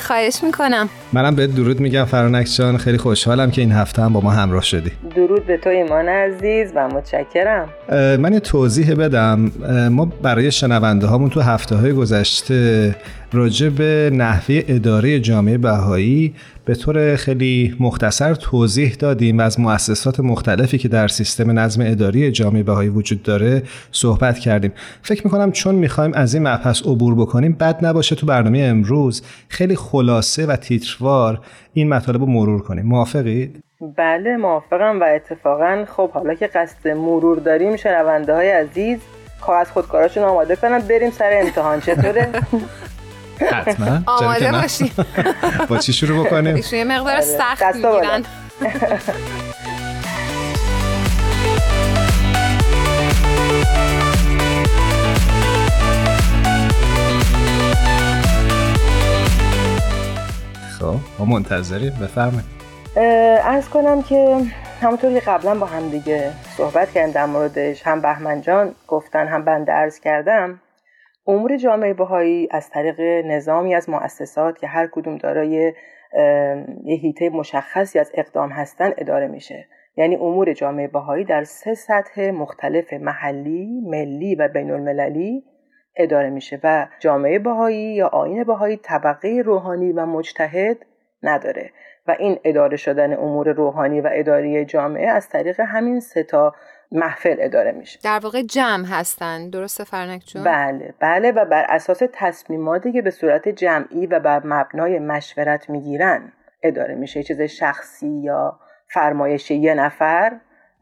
خواهش 0.01 0.39
می‌کنم. 0.43 0.89
منم 1.13 1.35
به 1.35 1.47
درود 1.47 1.79
میگم 1.79 2.05
فرانک 2.05 2.47
جان 2.57 2.77
خیلی 2.77 2.97
خوشحالم 2.97 3.51
که 3.51 3.61
این 3.61 3.71
هفته 3.71 4.01
هم 4.01 4.13
با 4.13 4.21
ما 4.21 4.31
همراه 4.31 4.63
شدی. 4.63 4.91
درود 5.15 5.45
به 5.45 5.57
تو 5.57 5.69
ایمان 5.69 6.09
عزیز 6.09 6.71
و 6.75 6.87
متشکرم. 6.87 7.69
من 8.19 8.33
یه 8.33 8.39
توضیح 8.39 8.95
بدم. 8.95 9.51
ما 9.91 10.05
برای 10.05 10.51
شنونده 10.51 11.07
هامون 11.07 11.29
تو 11.29 11.41
هفته 11.41 11.75
های 11.75 11.93
گذشته 11.93 12.95
راجع 13.33 13.69
به 13.69 14.09
نحوه 14.13 14.61
اداره 14.67 15.19
جامعه 15.19 15.57
بهایی 15.57 16.33
به 16.65 16.75
طور 16.75 17.15
خیلی 17.15 17.75
مختصر 17.79 18.33
توضیح 18.33 18.93
دادیم 18.93 19.37
و 19.37 19.41
از 19.41 19.59
مؤسسات 19.59 20.19
مختلفی 20.19 20.77
که 20.77 20.87
در 20.87 21.07
سیستم 21.07 21.59
نظم 21.59 21.83
اداری 21.85 22.31
جامعه 22.31 22.63
بهایی 22.63 22.89
وجود 22.89 23.23
داره 23.23 23.63
صحبت 23.91 24.39
کردیم 24.39 24.71
فکر 25.01 25.21
می‌کنم 25.25 25.51
چون 25.51 25.75
می‌خوایم 25.75 26.13
از 26.13 26.33
این 26.33 26.47
مبحث 26.47 26.81
عبور 26.81 27.15
بکنیم 27.15 27.53
بد 27.53 27.85
نباشه 27.85 28.15
تو 28.15 28.25
برنامه 28.25 28.59
امروز 28.59 29.23
خیلی 29.47 29.75
خلاصه 29.75 30.45
و 30.45 30.55
تیتروار 30.55 31.39
این 31.73 31.89
مطالب 31.89 32.19
رو 32.19 32.25
مرور 32.25 32.61
کنیم 32.61 32.85
موافقید؟ 32.85 33.63
بله 33.97 34.37
موافقم 34.37 34.99
و 35.01 35.03
اتفاقا 35.03 35.85
خب 35.87 36.11
حالا 36.11 36.33
که 36.33 36.47
قصد 36.47 36.87
مرور 36.87 37.39
داریم 37.39 37.75
شنونده 37.75 38.33
های 38.33 38.49
عزیز 38.49 38.99
کاغذ 39.41 39.67
خودکاراشون 39.67 40.23
آماده 40.23 40.55
کنم 40.55 40.79
بریم 40.79 41.11
سر 41.11 41.39
امتحان 41.41 41.79
چطوره؟ 41.79 42.29
حتما. 43.51 44.03
آماده 44.21 44.51
باشیم 44.51 44.91
با 45.69 45.77
چی 45.77 45.93
شروع 45.93 46.25
بکنیم؟ 46.25 46.55
ایشون 46.55 46.79
یه 46.79 46.85
مقدار 46.85 47.21
سخت 47.21 47.75
می‌گیرن. 47.75 48.23
خب 60.79 60.95
ما 61.19 61.25
منتظریم. 61.25 61.93
بفرمایید. 62.01 62.45
ارز 62.95 63.69
کنم 63.69 64.03
که 64.03 64.37
همونطور 64.81 65.13
که 65.13 65.19
قبلا 65.19 65.55
با 65.55 65.65
هم 65.65 65.89
دیگه 65.89 66.31
صحبت 66.57 66.91
کردیم 66.91 67.11
در 67.13 67.25
موردش. 67.25 67.81
هم 67.87 68.01
بهمن 68.01 68.41
جان 68.41 68.75
گفتن 68.87 69.27
هم 69.27 69.45
بنده 69.45 69.71
عرض 69.71 69.99
کردم. 69.99 70.59
امور 71.27 71.57
جامعه 71.57 71.93
بهایی 71.93 72.47
از 72.51 72.69
طریق 72.69 73.01
نظامی 73.25 73.75
از 73.75 73.89
مؤسسات 73.89 74.57
که 74.57 74.67
هر 74.67 74.87
کدوم 74.91 75.17
دارای 75.17 75.73
یه 76.83 76.95
هیته 76.95 77.29
مشخصی 77.29 77.99
از 77.99 78.11
اقدام 78.13 78.49
هستن 78.49 78.93
اداره 78.97 79.27
میشه. 79.27 79.67
یعنی 79.97 80.15
امور 80.15 80.53
جامعه 80.53 80.87
بهایی 80.87 81.25
در 81.25 81.43
سه 81.43 81.73
سطح 81.73 82.31
مختلف 82.31 82.93
محلی، 82.93 83.81
ملی 83.85 84.35
و 84.35 84.47
بین 84.47 84.71
المللی 84.71 85.43
اداره 85.95 86.29
میشه 86.29 86.59
و 86.63 86.87
جامعه 86.99 87.39
بهایی 87.39 87.95
یا 87.95 88.07
آین 88.07 88.43
بهایی 88.43 88.77
طبقه 88.77 89.41
روحانی 89.45 89.91
و 89.91 90.05
مجتهد 90.05 90.77
نداره. 91.23 91.71
و 92.07 92.15
این 92.19 92.39
اداره 92.43 92.77
شدن 92.77 93.13
امور 93.13 93.51
روحانی 93.51 94.01
و 94.01 94.09
اداری 94.11 94.65
جامعه 94.65 95.07
از 95.07 95.29
طریق 95.29 95.59
همین 95.59 95.99
سه 95.99 96.23
تا 96.23 96.53
محفل 96.93 97.35
اداره 97.39 97.71
میشه. 97.71 97.99
در 98.03 98.19
واقع 98.23 98.41
جمع 98.41 98.85
هستن 98.85 99.49
درسته 99.49 99.83
فرنک 99.83 100.25
جون؟ 100.25 100.43
بله 100.43 100.93
بله 100.99 101.31
و 101.31 101.45
بر 101.45 101.65
اساس 101.69 102.01
تصمیماتی 102.13 102.91
که 102.91 103.01
به 103.01 103.09
صورت 103.09 103.49
جمعی 103.49 104.07
و 104.07 104.19
بر 104.19 104.41
مبنای 104.45 104.99
مشورت 104.99 105.69
می‌گیرن 105.69 106.31
اداره 106.63 106.95
میشه. 106.95 107.23
چیز 107.23 107.41
شخصی 107.41 108.09
یا 108.09 108.59
فرمایش 108.87 109.51
یه 109.51 109.73
نفر 109.73 110.39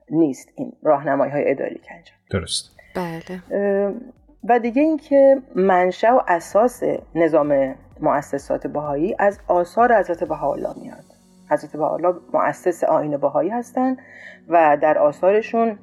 نیست 0.10 0.50
این 0.56 0.74
راهنمایی 0.84 1.32
های 1.32 1.52
اداری 1.52 1.78
که 1.78 1.94
انجام 1.94 2.18
درست. 2.32 2.78
بله. 2.96 3.42
و 4.50 4.60
دیگه 4.60 4.82
اینکه 4.82 5.42
منشأ 5.56 6.12
و 6.12 6.22
اساس 6.28 6.84
نظام 7.16 7.76
مؤسسات 8.00 8.68
بهایی 8.68 9.16
از 9.20 9.40
آثار 9.48 10.00
حضرت 10.00 10.24
بهاءالله 10.24 10.74
میاد. 10.82 11.06
حضرت 11.50 11.72
بهاءالله 11.72 12.16
مؤسس 12.34 12.84
آین 12.84 13.18
بهایی 13.18 13.50
هستند 13.50 13.98
و 14.50 14.78
در 14.82 14.98
آثارشون 14.98 15.80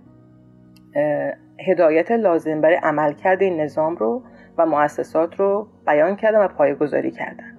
هدایت 1.67 2.11
لازم 2.11 2.61
برای 2.61 2.77
عملکرد 2.77 3.43
این 3.43 3.61
نظام 3.61 3.97
رو 3.97 4.23
و 4.59 4.67
مؤسسات 4.67 5.41
رو 5.41 5.69
بیان 5.87 6.17
کردن 6.17 6.45
و 6.45 6.49
پایگذاری 6.49 7.11
کردن. 7.11 7.59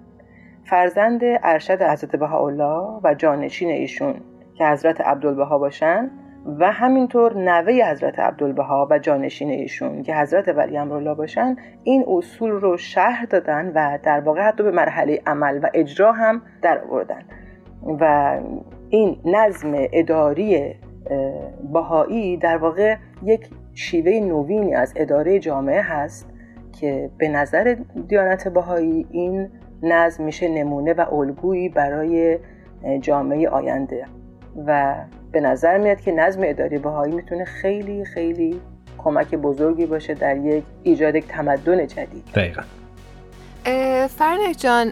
فرزند 0.65 1.21
ارشد 1.23 1.81
حضرت 1.81 2.15
بهاءالله 2.15 2.99
و 3.03 3.13
جانشین 3.13 3.69
ایشون 3.69 4.15
که 4.53 4.65
حضرت 4.65 5.01
عبدالبها 5.01 5.57
باشن 5.57 6.11
و 6.59 6.71
همینطور 6.71 7.37
نوه 7.37 7.73
حضرت 7.91 8.19
عبدالبها 8.19 8.87
و 8.91 8.99
جانشین 8.99 9.49
ایشون 9.49 10.03
که 10.03 10.15
حضرت 10.15 10.47
ولی 10.47 10.77
امرالله 10.77 11.13
باشن 11.13 11.55
این 11.83 12.05
اصول 12.07 12.49
رو 12.49 12.77
شهر 12.77 13.25
دادن 13.25 13.71
و 13.75 13.97
در 14.03 14.19
واقع 14.19 14.41
حتی 14.41 14.63
به 14.63 14.71
مرحله 14.71 15.21
عمل 15.27 15.59
و 15.63 15.69
اجرا 15.73 16.11
هم 16.11 16.41
در 16.61 16.83
آوردن. 16.83 17.21
و 17.99 18.37
این 18.89 19.17
نظم 19.25 19.73
اداری 19.93 20.75
بهایی 21.73 22.37
در 22.37 22.57
واقع 22.57 22.95
یک 23.23 23.49
شیوه 23.73 24.11
نوینی 24.11 24.75
از 24.75 24.93
اداره 24.95 25.39
جامعه 25.39 25.81
هست 25.81 26.29
که 26.79 27.09
به 27.17 27.27
نظر 27.27 27.75
دیانت 28.07 28.47
بهایی 28.47 29.07
این 29.11 29.49
نظم 29.83 30.23
میشه 30.23 30.47
نمونه 30.47 30.93
و 30.93 31.13
الگویی 31.13 31.69
برای 31.69 32.37
جامعه 33.01 33.49
آینده. 33.49 34.05
و 34.67 34.95
به 35.31 35.41
نظر 35.41 35.77
میاد 35.77 36.01
که 36.01 36.11
نظم 36.11 36.41
اداری 36.43 36.77
بهایی 36.77 37.15
می‌تونه 37.15 37.45
خیلی 37.45 38.05
خیلی 38.05 38.61
کمک 38.97 39.35
بزرگی 39.35 39.85
باشه 39.85 40.13
در 40.13 40.37
یک 40.37 40.63
ایجاد 40.83 41.15
یک 41.15 41.27
تمدن 41.27 41.87
جدید. 41.87 42.23
دقیقا. 42.35 42.61
فرنک 44.17 44.57
جان 44.57 44.91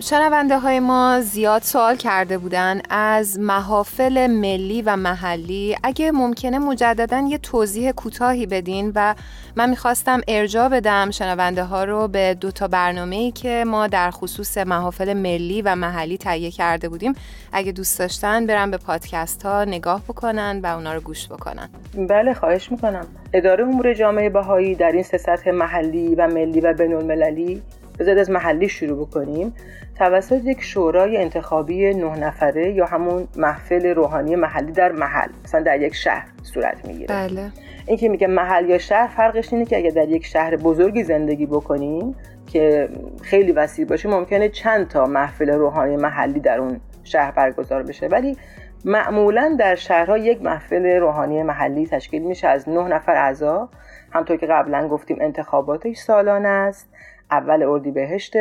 شنونده 0.00 0.58
های 0.58 0.80
ما 0.80 1.20
زیاد 1.20 1.62
سوال 1.62 1.96
کرده 1.96 2.38
بودن 2.38 2.80
از 2.90 3.38
محافل 3.38 4.26
ملی 4.26 4.82
و 4.82 4.96
محلی. 4.96 5.76
اگه 5.82 6.12
ممکنه 6.12 6.58
مجددا 6.58 7.26
یه 7.28 7.38
توضیح 7.38 7.90
کوتاهی 7.90 8.46
بدین 8.46 8.92
و 8.94 9.14
من 9.56 9.70
می‌خواستم 9.70 10.20
ارجاع 10.28 10.68
بدم 10.68 11.10
شنونده 11.10 11.64
ها 11.64 11.84
رو 11.84 12.08
به 12.08 12.34
دو 12.34 12.50
تا 12.50 12.68
برنامه 12.68 13.16
ای 13.16 13.30
که 13.30 13.64
ما 13.66 13.86
در 13.86 14.10
خصوص 14.10 14.58
محافل 14.58 15.12
ملی 15.12 15.62
و 15.62 15.74
محلی 15.74 16.18
تهیه 16.18 16.50
کرده 16.50 16.88
بودیم. 16.88 17.14
اگه 17.52 17.72
دوست 17.72 17.98
داشتن 17.98 18.46
برن 18.46 18.70
به 18.70 18.76
پادکست 18.76 19.42
ها 19.42 19.64
نگاه 19.64 20.02
بکنن 20.08 20.60
و 20.62 20.66
اونا 20.66 20.94
رو 20.94 21.00
گوش 21.00 21.28
بکنن. 21.28 21.68
بله 22.08 22.34
خواهش 22.34 22.72
می‌کنم. 22.72 23.06
اداره 23.32 23.64
امور 23.64 23.94
جامعه 23.94 24.30
بهایی 24.30 24.74
در 24.74 24.92
این 24.92 25.02
سه 25.02 25.18
سطح 25.18 25.50
محلی 25.50 26.14
و 26.14 26.26
ملی 26.26 26.60
و 26.60 26.72
بین 26.72 26.94
المللی 26.94 27.62
بذارید 27.98 28.18
از 28.18 28.30
محلی 28.30 28.68
شروع 28.68 29.06
بکنیم. 29.06 29.54
توسط 29.98 30.44
یک 30.44 30.62
شورای 30.62 31.16
انتخابی 31.16 31.94
نه 31.94 32.18
نفره 32.18 32.72
یا 32.72 32.86
همون 32.86 33.28
محفل 33.36 33.86
روحانی 33.86 34.36
محلی 34.36 34.72
در 34.72 34.92
محل 34.92 35.28
مثلا 35.44 35.60
در 35.60 35.80
یک 35.80 35.94
شهر 35.94 36.26
صورت 36.42 36.86
می‌گیره. 36.86 37.06
بله. 37.06 37.50
این 37.86 37.96
که 37.96 38.08
میگه 38.08 38.26
محل 38.26 38.68
یا 38.68 38.78
شهر 38.78 39.06
فرقش 39.06 39.52
اینه 39.52 39.64
که 39.64 39.76
اگر 39.76 39.90
در 39.90 40.08
یک 40.08 40.26
شهر 40.26 40.56
بزرگی 40.56 41.04
زندگی 41.04 41.46
بکنیم 41.46 42.14
که 42.46 42.88
خیلی 43.22 43.52
وسیع 43.52 43.84
باشه 43.84 44.08
ممکنه 44.08 44.48
چند 44.48 44.88
تا 44.88 45.04
محفل 45.04 45.50
روحانی 45.50 45.96
محلی 45.96 46.40
در 46.40 46.58
اون 46.58 46.80
شهر 47.08 47.30
برگزار 47.30 47.82
بشه. 47.82 48.06
ولی 48.06 48.36
معمولا 48.84 49.56
در 49.58 49.74
شهرها 49.74 50.18
یک 50.18 50.42
محفل 50.42 50.86
روحانی 50.86 51.42
محلی 51.42 51.86
تشکیل 51.86 52.22
میشه 52.22 52.48
از 52.48 52.68
نه 52.68 52.88
نفر 52.88 53.12
اعضا. 53.12 53.68
همطور 54.12 54.36
که 54.36 54.46
قبلا 54.46 54.88
گفتیم 54.88 55.18
انتخاباتش 55.20 55.96
سالانه 55.96 56.48
است. 56.48 56.90
اول 57.30 57.62
اردیبهشت. 57.62 58.36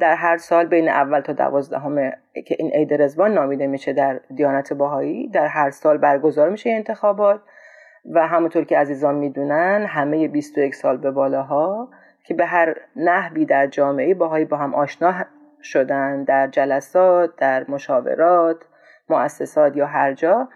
در 0.00 0.14
هر 0.14 0.36
سال 0.36 0.66
بین 0.66 0.88
اول 0.88 1.20
تا 1.20 1.32
دوازدهم 1.32 2.10
که 2.46 2.56
این 2.58 2.70
عید 2.70 3.02
رزوان 3.02 3.34
نامیده 3.34 3.66
میشه 3.66 3.92
در 3.92 4.20
دیانت 4.34 4.72
باهایی 4.72 5.28
در 5.28 5.46
هر 5.46 5.70
سال 5.70 5.98
برگزار 5.98 6.50
میشه 6.50 6.70
انتخابات. 6.70 7.40
و 8.10 8.26
همونطور 8.26 8.64
که 8.64 8.78
عزیزان 8.78 9.14
می‌دونن 9.14 9.86
همه 9.88 10.28
21 10.28 10.74
سال 10.74 10.96
به 10.96 11.10
بالاها 11.10 11.88
که 12.24 12.34
به 12.34 12.46
هر 12.46 12.74
نحوی 12.96 13.44
در 13.44 13.66
جامعه 13.66 14.14
باهایی 14.14 14.44
با 14.44 14.56
هم 14.56 14.74
آشنا 14.74 15.14
شدن 15.62 16.24
در 16.24 16.46
جلسات 16.46 17.36
در 17.36 17.64
مشاورات 17.68 18.56
مؤسسات 19.08 19.76
یا 19.76 19.86
هر 19.86 20.12
جا 20.12 20.48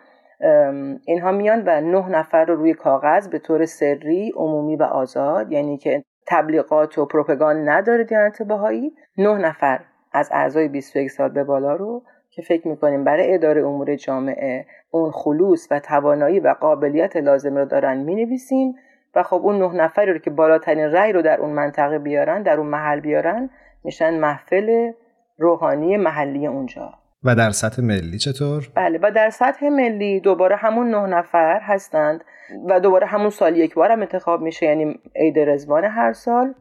اینها 1.06 1.32
میان 1.32 1.62
و 1.66 1.80
نه 1.80 2.08
نفر 2.08 2.44
رو 2.44 2.56
روی 2.56 2.74
کاغذ 2.74 3.28
به 3.28 3.38
طور 3.38 3.66
سری 3.66 4.32
عمومی 4.36 4.76
و 4.76 4.82
آزاد 4.82 5.52
یعنی 5.52 5.78
که 5.78 6.04
تبلیغات 6.26 6.98
و 6.98 7.06
پروپاگاند 7.06 7.68
نداره 7.68 8.04
دیانت 8.04 8.42
بهایی 8.42 8.92
نه 9.18 9.38
نفر 9.38 9.80
از 10.12 10.28
اعضای 10.32 10.68
21 10.68 11.10
سال 11.10 11.28
به 11.28 11.44
بالا 11.44 11.74
رو 11.76 12.02
که 12.30 12.42
فکر 12.42 12.68
می‌کنیم 12.68 13.04
برای 13.04 13.34
اداره 13.34 13.66
امور 13.66 13.96
جامعه 13.96 14.66
اون 14.90 15.10
خلوص 15.10 15.68
و 15.70 15.80
توانایی 15.80 16.40
و 16.40 16.54
قابلیت 16.60 17.16
لازم 17.16 17.56
رو 17.56 17.64
دارن 17.64 17.96
می‌نویسیم 17.96 18.74
و 19.14 19.22
خب 19.22 19.40
اون 19.42 19.58
نه 19.58 19.74
نفری 19.74 20.12
رو 20.12 20.18
که 20.18 20.30
بالاترین 20.30 20.84
رأی 20.84 21.12
رو 21.12 21.22
در 21.22 21.40
اون 21.40 21.50
منطقه 21.50 21.98
بیارن 21.98 22.42
در 22.42 22.56
اون 22.56 22.66
محل 22.66 23.00
بیارن 23.00 23.50
میشن 23.84 24.18
محفل 24.18 24.92
روحانی 25.38 25.96
محلی 25.96 26.46
اونجا. 26.46 26.94
و 27.24 27.34
در 27.34 27.50
سطح 27.50 27.82
ملی 27.82 28.18
چطور؟ 28.18 28.68
بله 28.74 28.98
و 29.02 29.10
در 29.10 29.30
سطح 29.30 29.68
ملی 29.68 30.20
دوباره 30.20 30.56
همون 30.56 30.90
نه 30.90 31.06
نفر 31.06 31.60
هستند 31.62 32.24
و 32.68 32.80
دوباره 32.80 33.06
همون 33.06 33.30
سال 33.30 33.56
یک 33.56 33.74
بار 33.74 33.92
هم 33.92 34.00
انتخاب 34.00 34.40
میشه 34.40 34.66
یعنی 34.66 34.98
عید 35.16 35.38
رزوان 35.38 35.84
هر 35.84 36.12
سال. 36.12 36.54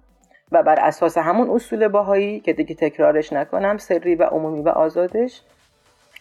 و 0.51 0.63
بر 0.63 0.79
اساس 0.79 1.17
همون 1.17 1.49
اصول 1.49 1.87
باهایی 1.87 2.39
که 2.39 2.53
دیگه 2.53 2.75
تکرارش 2.75 3.33
نکنم 3.33 3.77
سری 3.77 4.15
و 4.15 4.23
عمومی 4.23 4.61
و 4.61 4.69
آزادش 4.69 5.41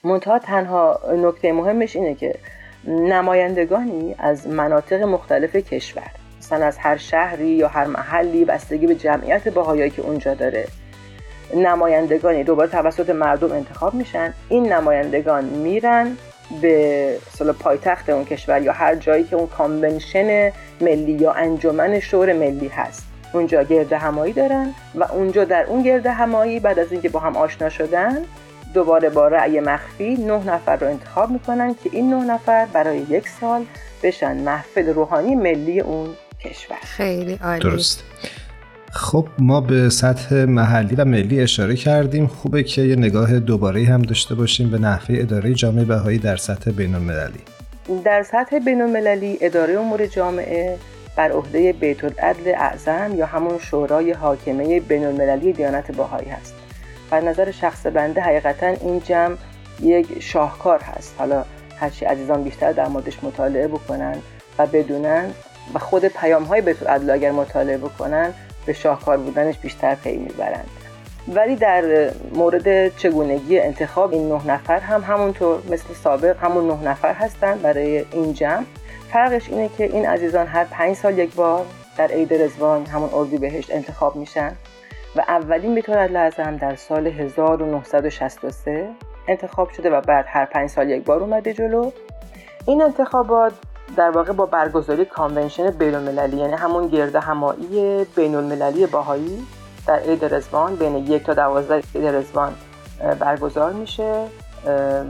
منتها 0.04 0.38
تنها 0.38 1.00
نکته 1.16 1.52
مهمش 1.52 1.96
اینه 1.96 2.14
که 2.14 2.34
نمایندگانی 2.88 4.14
از 4.18 4.48
مناطق 4.48 5.02
مختلف 5.02 5.56
کشور 5.56 6.10
مثلا 6.38 6.66
از 6.66 6.78
هر 6.78 6.96
شهری 6.96 7.48
یا 7.48 7.68
هر 7.68 7.84
محلی 7.84 8.44
بستگی 8.44 8.86
به 8.86 8.94
جمعیت 8.94 9.48
باهایی 9.48 9.90
که 9.90 10.02
اونجا 10.02 10.34
داره. 10.34 10.66
نمایندگانی 11.54 12.44
دوباره 12.44 12.70
توسط 12.70 13.10
مردم 13.10 13.52
انتخاب 13.52 13.94
میشن. 13.94 14.34
این 14.48 14.72
نمایندگان 14.72 15.44
میرن 15.44 16.16
به 16.62 17.16
سال 17.38 17.52
پایتخت 17.52 18.10
اون 18.10 18.24
کشور 18.24 18.62
یا 18.62 18.72
هر 18.72 18.94
جایی 18.94 19.24
که 19.24 19.36
اون 19.36 19.46
کانونشن 19.46 20.52
ملی 20.80 21.12
یا 21.12 21.32
انجمن 21.32 22.00
شور 22.00 22.32
ملی 22.32 22.68
هست. 22.68 23.06
اونجا 23.32 23.62
گرد 23.62 23.92
همایی 23.92 24.32
دارن 24.32 24.74
و 24.94 25.04
اونجا 25.04 25.44
در 25.44 25.64
اون 25.64 25.82
گرد 25.82 26.06
همایی 26.06 26.60
بعد 26.60 26.78
از 26.78 26.92
اینکه 26.92 27.08
با 27.08 27.20
هم 27.20 27.36
آشنا 27.36 27.68
شدن 27.68 28.24
دوباره 28.74 29.10
با 29.10 29.28
رأی 29.28 29.60
مخفی 29.60 30.14
نه 30.14 30.44
نفر 30.44 30.76
رو 30.76 30.86
انتخاب 30.86 31.30
می‌کنن 31.30 31.74
که 31.84 31.90
این 31.92 32.14
نه 32.14 32.34
نفر 32.34 32.66
برای 32.66 32.98
یک 32.98 33.28
سال 33.28 33.64
بشن 34.02 34.36
محفل 34.36 34.88
روحانی 34.94 35.34
ملی 35.34 35.80
اون 35.80 36.08
کشور. 36.44 36.76
خیلی 36.82 37.38
عالی. 37.44 37.60
درست. 37.60 38.04
خب 38.90 39.26
ما 39.38 39.60
به 39.60 39.88
سطح 39.88 40.44
محلی 40.44 40.94
و 40.96 41.04
ملی 41.04 41.40
اشاره 41.40 41.76
کردیم. 41.76 42.26
خوبه 42.26 42.62
که 42.62 42.82
یه 42.82 42.96
نگاه 42.96 43.40
دوباره 43.40 43.84
هم 43.84 44.02
داشته 44.02 44.34
باشیم 44.34 44.70
به 44.70 44.78
نحوه 44.78 45.16
اداره 45.18 45.54
جامعه 45.54 45.84
بهایی 45.84 46.18
در 46.18 46.36
سطح 46.36 46.70
بین 46.70 46.94
المللی 46.94 47.40
در 48.04 48.22
سطح 48.22 48.58
بین 48.58 48.80
المللی 48.80 49.38
اداره 49.40 49.80
امور 49.80 50.06
جامعه 50.06 50.78
بر 51.16 51.32
عهده 51.32 51.72
بیت 51.72 52.04
العدل 52.04 52.54
اعظم 52.56 53.14
یا 53.14 53.26
همون 53.26 53.58
شورای 53.58 54.12
حاکمه 54.12 54.80
بین 54.80 55.04
المللی 55.04 55.52
دیانت 55.52 55.92
باهایی 55.96 56.28
هست. 56.28 56.54
بر 57.10 57.20
نظر 57.20 57.50
شخص 57.50 57.86
بنده 57.86 58.20
حقیقتا 58.20 58.66
این 58.66 59.00
جمع 59.00 59.36
یک 59.82 60.22
شاهکار 60.22 60.80
هست. 60.80 61.14
حالا 61.18 61.44
هرچی 61.76 62.04
عزیزان 62.04 62.42
بیشتر 62.42 62.72
در 62.72 62.88
موردش 62.88 63.24
مطالعه 63.24 63.68
بکنن 63.68 64.16
و 64.58 64.66
بدونن 64.66 65.30
و 65.74 65.78
خود 65.78 66.04
پیام 66.04 66.44
های 66.44 66.60
بیت 66.60 66.82
العدل 66.82 67.10
اگر 67.10 67.30
مطالعه 67.30 67.78
بکنن 67.78 68.32
به 68.68 68.74
شاهکار 68.74 69.16
بودنش 69.16 69.58
بیشتر 69.58 69.94
پی 69.94 70.16
می‌برند. 70.16 70.70
ولی 71.28 71.56
در 71.56 72.10
مورد 72.34 72.96
چگونگی 72.96 73.58
انتخاب 73.58 74.12
این 74.12 74.28
نه 74.28 74.46
نفر 74.46 74.78
هم 74.78 75.00
همونطور 75.00 75.62
مثل 75.70 75.94
سابق 75.94 76.36
همون 76.36 76.66
نه 76.66 76.90
نفر 76.90 77.12
هستند 77.12 77.62
برای 77.62 78.04
این 78.12 78.32
جمع. 78.32 78.64
فرقش 79.12 79.48
اینه 79.48 79.70
که 79.78 79.84
این 79.84 80.06
عزیزان 80.06 80.46
هر 80.46 80.64
پنج 80.64 80.96
سال 80.96 81.18
یک 81.18 81.34
بار 81.34 81.66
در 81.98 82.06
عید 82.06 82.34
رزوان 82.34 82.86
همون 82.86 83.10
اردی 83.12 83.38
بهشت 83.38 83.74
انتخاب 83.74 84.16
میشن 84.16 84.52
و 85.16 85.20
اولین 85.20 85.74
به 85.74 85.82
طور 85.82 86.06
لازم 86.06 86.56
در 86.56 86.76
سال 86.76 87.06
1963 87.06 88.88
انتخاب 89.28 89.70
شده 89.70 89.90
و 89.90 90.00
بعد 90.00 90.24
هر 90.28 90.44
پنج 90.44 90.70
سال 90.70 90.90
یک 90.90 91.04
بار 91.04 91.20
اومده 91.20 91.52
جلو. 91.52 91.90
این 92.66 92.82
انتخابات 92.82 93.52
در 93.96 94.10
واقع 94.10 94.32
با 94.32 94.46
برگزاری 94.46 95.04
کانونشن 95.04 95.70
بین 95.70 95.94
المللی 95.94 96.36
یعنی 96.36 96.52
همون 96.52 96.88
گرد 96.88 97.16
همایی 97.16 98.04
بین 98.04 98.34
المللی 98.34 98.86
باهایی 98.86 99.46
در 99.86 99.96
عید 99.96 100.34
رزوان 100.34 100.76
بین 100.76 100.96
یک 100.96 101.24
تا 101.24 101.34
دوازده 101.34 101.82
عید 101.94 102.06
رزوان 102.06 102.54
برگزار 103.20 103.72
میشه 103.72 104.26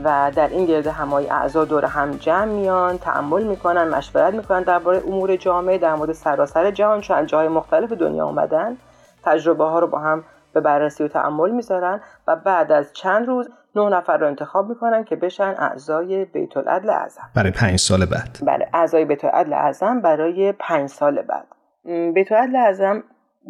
و 0.03 0.31
در 0.35 0.47
این 0.47 0.65
گرد 0.65 0.87
همایی 0.87 1.29
اعضا 1.29 1.65
دور 1.65 1.85
هم 1.85 2.11
جمع 2.11 2.45
میان 2.45 2.97
تعمل 2.97 3.43
می‌کنن 3.43 3.87
مشورت 3.87 4.33
می‌کنن 4.33 4.63
درباره 4.63 5.03
امور 5.07 5.35
جامعه 5.35 5.77
در 5.77 5.95
مورد 5.95 6.11
سراسر 6.11 6.71
جهان 6.71 7.01
چون 7.01 7.25
جای 7.25 7.47
مختلف 7.47 7.91
دنیا 7.91 8.25
آمدن 8.25 8.77
تجربه 9.23 9.63
ها 9.63 9.79
رو 9.79 9.87
با 9.87 9.99
هم 9.99 10.23
به 10.53 10.59
بررسی 10.59 11.03
و 11.03 11.07
تعمل 11.07 11.51
می‌ذارن 11.51 12.01
و 12.27 12.35
بعد 12.35 12.71
از 12.71 12.93
چند 12.93 13.27
روز 13.27 13.49
نه 13.75 13.89
نفر 13.89 14.17
رو 14.17 14.27
انتخاب 14.27 14.69
می‌کنن 14.69 15.03
که 15.03 15.15
بشن 15.15 15.55
اعضای 15.57 16.25
بیت 16.25 16.57
العدل 16.57 16.89
اعظم. 16.89 17.29
برای 17.35 17.51
پنج 17.51 17.75
سال 17.75 18.05
بعد. 18.05 18.37
بله 18.41 18.67
اعضای 18.73 19.05
بیت 19.05 19.25
العدل 19.25 19.53
اعظم 19.53 20.01
برای 20.01 20.51
پنج 20.51 20.89
سال 20.89 21.21
بعد. 21.21 21.45
بیت 22.13 22.31
العدل 22.31 22.55
اعظم 22.55 23.03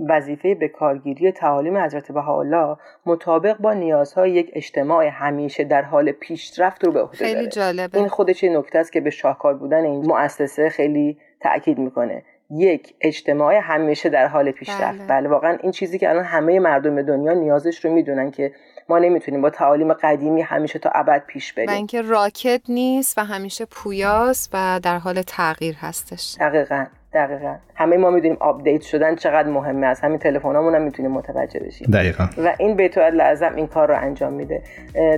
وظیفه 0.09 0.55
به 0.55 0.67
کارگیری 0.67 1.31
تعالیم 1.31 1.77
حضرت 1.77 2.11
بهاءالله 2.11 2.77
مطابق 3.05 3.57
با 3.57 3.73
نیازهای 3.73 4.31
یک 4.31 4.51
اجتماع 4.53 5.07
همیشه 5.07 5.63
در 5.63 5.81
حال 5.81 6.11
پیشرفت 6.11 6.85
رو 6.85 6.91
به 6.91 7.01
عهده 7.01 7.17
خیلی 7.17 7.47
جالبه. 7.47 7.97
این 7.97 8.07
خودش 8.07 8.43
نکته 8.43 8.79
است 8.79 8.91
که 8.91 9.01
به 9.01 9.09
شاهکار 9.09 9.53
بودن 9.53 9.83
این 9.83 10.05
مؤسسه 10.05 10.69
خیلی 10.69 11.17
تاکید 11.41 11.77
می‌کنه. 11.77 12.23
یک 12.51 12.95
اجتماع 13.01 13.59
همیشه 13.63 14.09
در 14.09 14.27
حال 14.27 14.51
پیشرفت. 14.51 14.99
بله. 14.99 15.07
بله 15.07 15.29
واقعا 15.29 15.57
این 15.61 15.71
چیزی 15.71 15.99
که 15.99 16.09
الان 16.09 16.23
همه 16.23 16.59
مردم 16.59 17.01
دنیا 17.01 17.33
نیازش 17.33 17.85
رو 17.85 17.91
می‌دونن 17.91 18.31
که 18.31 18.51
ما 18.89 18.99
نمی‌تونیم 18.99 19.41
با 19.41 19.49
تعالیم 19.49 19.93
قدیمی 19.93 20.41
همیشه 20.41 20.79
تا 20.79 20.89
ابد 20.95 21.23
پیش 21.27 21.53
بریم. 21.53 21.69
و 21.69 21.71
اینکه 21.71 22.01
راکد 22.01 22.61
نیست 22.69 23.17
و 23.17 23.23
همیشه 23.23 23.65
پویاست 23.65 24.49
و 24.53 24.79
در 24.83 24.97
حال 24.97 25.21
تغییر 25.21 25.75
هستش. 25.75 26.37
دقیقا 26.39 26.85
دقیقا. 27.13 27.55
همه 27.75 27.97
ما 27.97 28.09
می‌دونیم 28.09 28.37
آپدیت 28.39 28.81
شدن 28.81 29.15
چقدر 29.15 29.49
مهمه 29.49 29.87
از 29.87 29.99
همین 29.99 30.19
تلفنامون 30.19 30.75
هم 30.75 30.81
می‌تونیم 30.81 31.11
متوجه 31.11 31.59
بشیم. 31.59 31.87
دقیقا. 31.91 32.29
و 32.37 32.55
این 32.59 32.75
بیت 32.75 32.97
لازم 32.97 33.55
این 33.55 33.67
کار 33.67 33.87
رو 33.87 33.95
انجام 34.01 34.33
میده. 34.33 34.63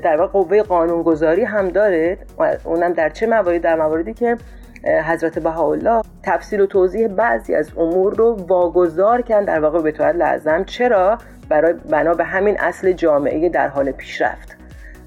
در 0.03 0.17
واقع 0.17 0.31
قوه 0.31 0.63
قانونگذاری 0.63 1.43
هم 1.43 1.67
داره. 1.67 2.17
اونم 2.63 2.93
در 2.93 3.09
چه 3.09 3.27
مواردی؟ 3.27 3.59
در 3.59 3.75
مواردی 3.75 4.13
که 4.13 4.37
حضرت 4.83 5.39
بهاءالله 5.39 6.01
تفصیل 6.23 6.61
و 6.61 6.65
توضیح 6.65 7.07
بعضی 7.07 7.55
از 7.55 7.69
امور 7.77 8.15
رو 8.15 8.45
واگذار 8.47 9.21
کردن 9.21 9.45
در 9.45 9.59
واقع 9.59 9.81
به 9.81 9.91
طور 9.91 10.11
لازم. 10.11 10.63
چرا؟ 10.63 11.17
برای 11.49 11.73
بنا 11.73 12.13
به 12.13 12.23
همین 12.23 12.59
اصل 12.59 12.91
جامعه 12.91 13.49
در 13.49 13.67
حال 13.67 13.91
پیشرفت. 13.91 14.55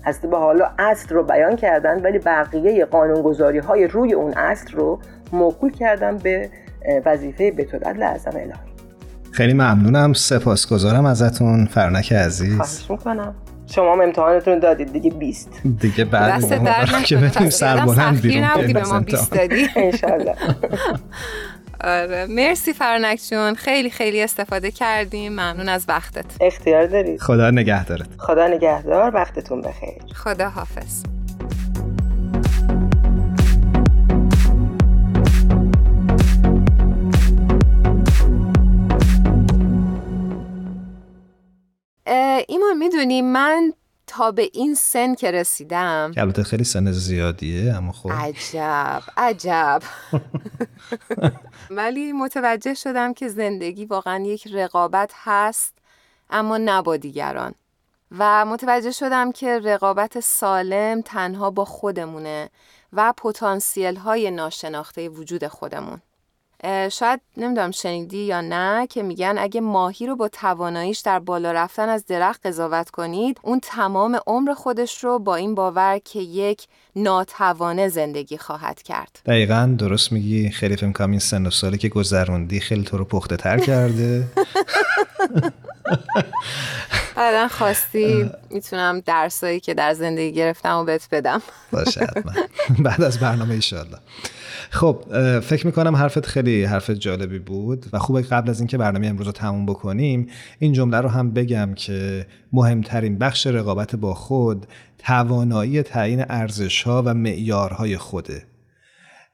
حضرت 0.04 0.26
بهاءالله 0.26 0.68
اصل 0.78 1.14
رو 1.14 1.22
بیان 1.22 1.56
کردن 1.56 2.02
ولی 2.02 2.18
بقیه 2.18 2.84
قانونگذاری 2.84 3.58
های 3.58 3.86
روی 3.86 4.14
اون 4.14 4.32
اصل 4.36 4.72
رو 4.72 4.98
موکول 5.32 5.72
کردن 5.72 6.16
به 6.16 6.50
وظیفه 7.06 7.50
بیت 7.50 7.74
لازم 7.74 8.30
الهی. 8.34 8.52
خیلی 9.32 9.52
ممنونم. 9.52 10.12
سپاسگزارم 10.12 11.06
ازتون. 11.06 11.66
فرنک 11.66 12.12
عزیز. 12.12 12.56
خواهش 12.56 12.90
می‌کنم. 12.90 13.34
شما 13.66 13.92
هم 13.92 14.00
امتحانتون 14.00 14.58
دادید. 14.58 14.92
دیگه 14.92 15.10
20 15.10 15.50
دیگه 15.80 16.04
بعد 16.04 17.04
که 17.04 17.16
بتونیم 17.16 17.50
سربلند 17.50 18.20
بیرون 18.20 18.72
به 18.72 18.82
ما 18.82 19.00
20 19.00 19.34
دادی. 19.34 19.68
انشالله. 19.76 20.34
آره. 21.84 22.26
مرسی 22.28 22.72
فرنک 22.72 23.20
جون. 23.30 23.54
خیلی 23.54 23.90
خیلی 23.90 24.22
استفاده 24.22 24.70
کردیم. 24.70 25.32
ممنون 25.32 25.68
از 25.68 25.84
وقتت. 25.88 26.24
اختیار 26.40 26.86
دارید. 26.86 27.20
خدا 27.20 27.50
نگهدارت. 27.50 28.06
خدا 28.18 28.48
نگهدار. 28.48 29.14
وقتتون 29.14 29.60
بخیر. 29.60 30.02
خدا 30.14 30.48
حافظ 30.48 31.13
ایمان 42.06 42.76
می‌دونی 42.78 43.22
من 43.22 43.72
تا 44.06 44.30
به 44.30 44.50
این 44.52 44.74
سن 44.74 45.14
که 45.14 45.30
رسیدم 45.30 46.12
که 46.14 46.20
البته 46.20 46.42
خیلی 46.42 46.64
سن 46.64 46.92
زیادیه 46.92 47.74
اما 47.74 47.92
خب. 47.92 48.12
عجب 48.12 49.02
عجب. 49.16 49.82
ولی 51.70 52.12
متوجه 52.12 52.74
شدم 52.74 53.14
که 53.14 53.28
زندگی 53.28 53.84
واقعا 53.84 54.24
یک 54.24 54.48
رقابت 54.52 55.10
هست 55.14 55.74
اما 56.30 56.56
نه 56.56 56.82
با 56.82 56.96
دیگران. 56.96 57.54
و 58.18 58.44
متوجه 58.44 58.90
شدم 58.90 59.32
که 59.32 59.58
رقابت 59.58 60.20
سالم 60.20 61.00
تنها 61.00 61.50
با 61.50 61.64
خودمونه 61.64 62.50
و 62.92 63.12
پتانسیل 63.16 63.96
های 63.96 64.30
ناشناخته 64.30 65.08
وجود 65.08 65.46
خودمون. 65.46 66.00
شاید 66.92 67.20
نمی‌دونم 67.36 67.70
شنیدی 67.70 68.18
یا 68.18 68.40
نه 68.40 68.86
که 68.86 69.02
میگن 69.02 69.34
اگه 69.38 69.60
ماهی 69.60 70.06
رو 70.06 70.16
با 70.16 70.28
تواناییش 70.28 70.98
در 70.98 71.18
بالا 71.18 71.52
رفتن 71.52 71.88
از 71.88 72.06
درخت 72.06 72.46
قضاوت 72.46 72.90
کنید 72.90 73.40
اون 73.42 73.60
تمام 73.60 74.20
عمر 74.26 74.54
خودش 74.54 75.04
رو 75.04 75.18
با 75.18 75.36
این 75.36 75.54
باور 75.54 75.98
که 76.04 76.18
یک 76.18 76.66
ناتوانه 76.96 77.88
زندگی 77.88 78.38
خواهد 78.38 78.82
کرد. 78.82 79.20
دقیقا 79.26 79.74
درست 79.78 80.12
میگی. 80.12 80.50
خیلی 80.50 80.76
فکر 80.76 80.92
کنم 80.92 81.10
این 81.10 81.20
سن 81.20 81.46
و 81.46 81.50
سالی 81.50 81.78
که 81.78 81.88
گذروندی 81.88 82.60
خیلی 82.60 82.84
تو 82.84 82.98
رو 82.98 83.04
پخته 83.04 83.36
تر 83.36 83.58
کرده. 83.58 84.24
بعدا 87.16 87.48
خواستی 87.48 88.30
می‌تونم 88.50 89.00
درسایی 89.00 89.60
که 89.60 89.74
در 89.74 89.94
زندگی 89.94 90.32
گرفتم 90.32 90.76
و 90.76 90.84
بهت 90.84 91.08
بدم. 91.12 91.42
باشه 91.72 92.00
حتما. 92.00 92.32
بعد 92.78 93.02
از 93.02 93.20
برنامه 93.20 93.54
ایشالله 93.54 93.98
خب 94.70 95.04
فکر 95.40 95.66
می‌کنم 95.66 95.96
حرفت 95.96 96.26
خیلی 96.26 96.64
حرف 96.64 96.90
جالبی 96.90 97.38
بود 97.38 97.86
و 97.92 97.98
خوبه 97.98 98.22
قبل 98.22 98.50
از 98.50 98.60
اینکه 98.60 98.78
برنامه 98.78 99.06
امروز 99.06 99.26
رو 99.26 99.32
تموم 99.32 99.66
بکنیم 99.66 100.28
این 100.58 100.72
جمله 100.72 101.00
رو 101.00 101.08
هم 101.08 101.30
بگم 101.30 101.74
که 101.74 102.26
مهمترین 102.52 103.18
بخش 103.18 103.46
رقابت 103.46 103.96
با 103.96 104.14
خود 104.14 104.66
توانایی 104.98 105.82
تعیین 105.82 106.24
ارزش 106.28 106.82
ها 106.82 107.02
و 107.06 107.14
معیارهای 107.14 107.96
خوده. 107.96 108.42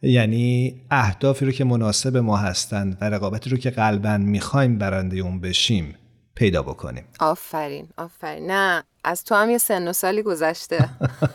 یعنی 0.03 0.81
اهدافی 0.91 1.47
رو 1.47 1.53
که 1.53 1.65
مناسب 1.65 2.17
ما 2.17 2.37
هستند 2.37 2.99
و 3.01 3.05
رقابتی 3.05 3.51
رو 3.51 3.57
که 3.57 3.71
قلبا 3.71 4.19
می‌خوایم 4.19 4.79
برنده 4.79 5.17
اون 5.17 5.41
بشیم 5.41 5.95
پیدا 6.35 6.63
بکنیم. 6.63 7.05
آفرین 7.21 7.89
آفرین. 7.97 8.51
نه 8.51 8.85
از 9.05 9.25
تو 9.25 9.35
هم 9.35 9.51
یه 9.51 9.59
سن 9.59 9.89
و 9.89 9.93
سالی 9.93 10.23
گذشته. 10.23 10.89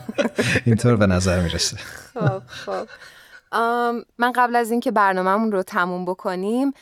اینطور 0.66 0.96
به 0.96 1.06
نظر 1.06 1.42
می‌رسه. 1.42 1.76
خب 2.14 2.42
خب. 2.46 2.88
من 4.18 4.32
قبل 4.34 4.56
از 4.56 4.70
اینکه 4.70 4.90
برنامهمون 4.90 5.52
رو 5.52 5.62
تموم 5.62 6.04
بکنیم 6.04 6.72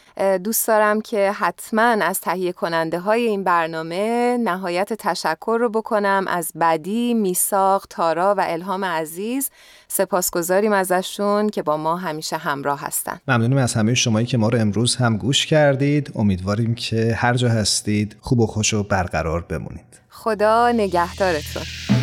دوست 0.45 0.69
دارم 0.69 1.01
که 1.01 1.31
حتما 1.31 1.83
از 1.83 2.21
تهیه 2.21 2.53
کننده 2.53 2.99
های 2.99 3.27
این 3.27 3.45
برنامه 3.45 4.37
نهایت 4.45 4.93
تشکر 4.93 5.59
رو 5.61 5.69
بکنم 5.69 6.25
از 6.29 6.53
بدی، 6.61 7.15
میساق، 7.15 7.87
تارا 7.91 8.35
و 8.39 8.45
الهام 8.47 8.85
عزیز. 8.85 9.51
سپاسگزاریم 9.89 10.73
ازشون 10.73 11.49
که 11.49 11.63
با 11.63 11.77
ما 11.77 11.97
همیشه 11.97 12.37
همراه 12.37 12.81
هستن. 12.81 13.21
ممنونیم 13.29 13.59
از 13.59 13.75
همه 13.75 13.95
شمایی 13.95 14.27
که 14.27 14.39
ما 14.39 14.49
رو 14.49 14.61
امروز 14.61 14.97
هم 14.97 15.17
گوش 15.17 15.47
کردید. 15.47 16.13
امیدواریم 16.15 16.75
که 16.75 17.15
هر 17.17 17.35
جا 17.35 17.49
هستید 17.49 18.17
خوب 18.21 18.41
و 18.41 18.47
خوش 18.47 18.75
و 18.75 18.83
برقرار 18.83 19.41
بمونید. 19.41 20.01
خدا 20.11 20.73
نگهدارتون. 20.73 21.94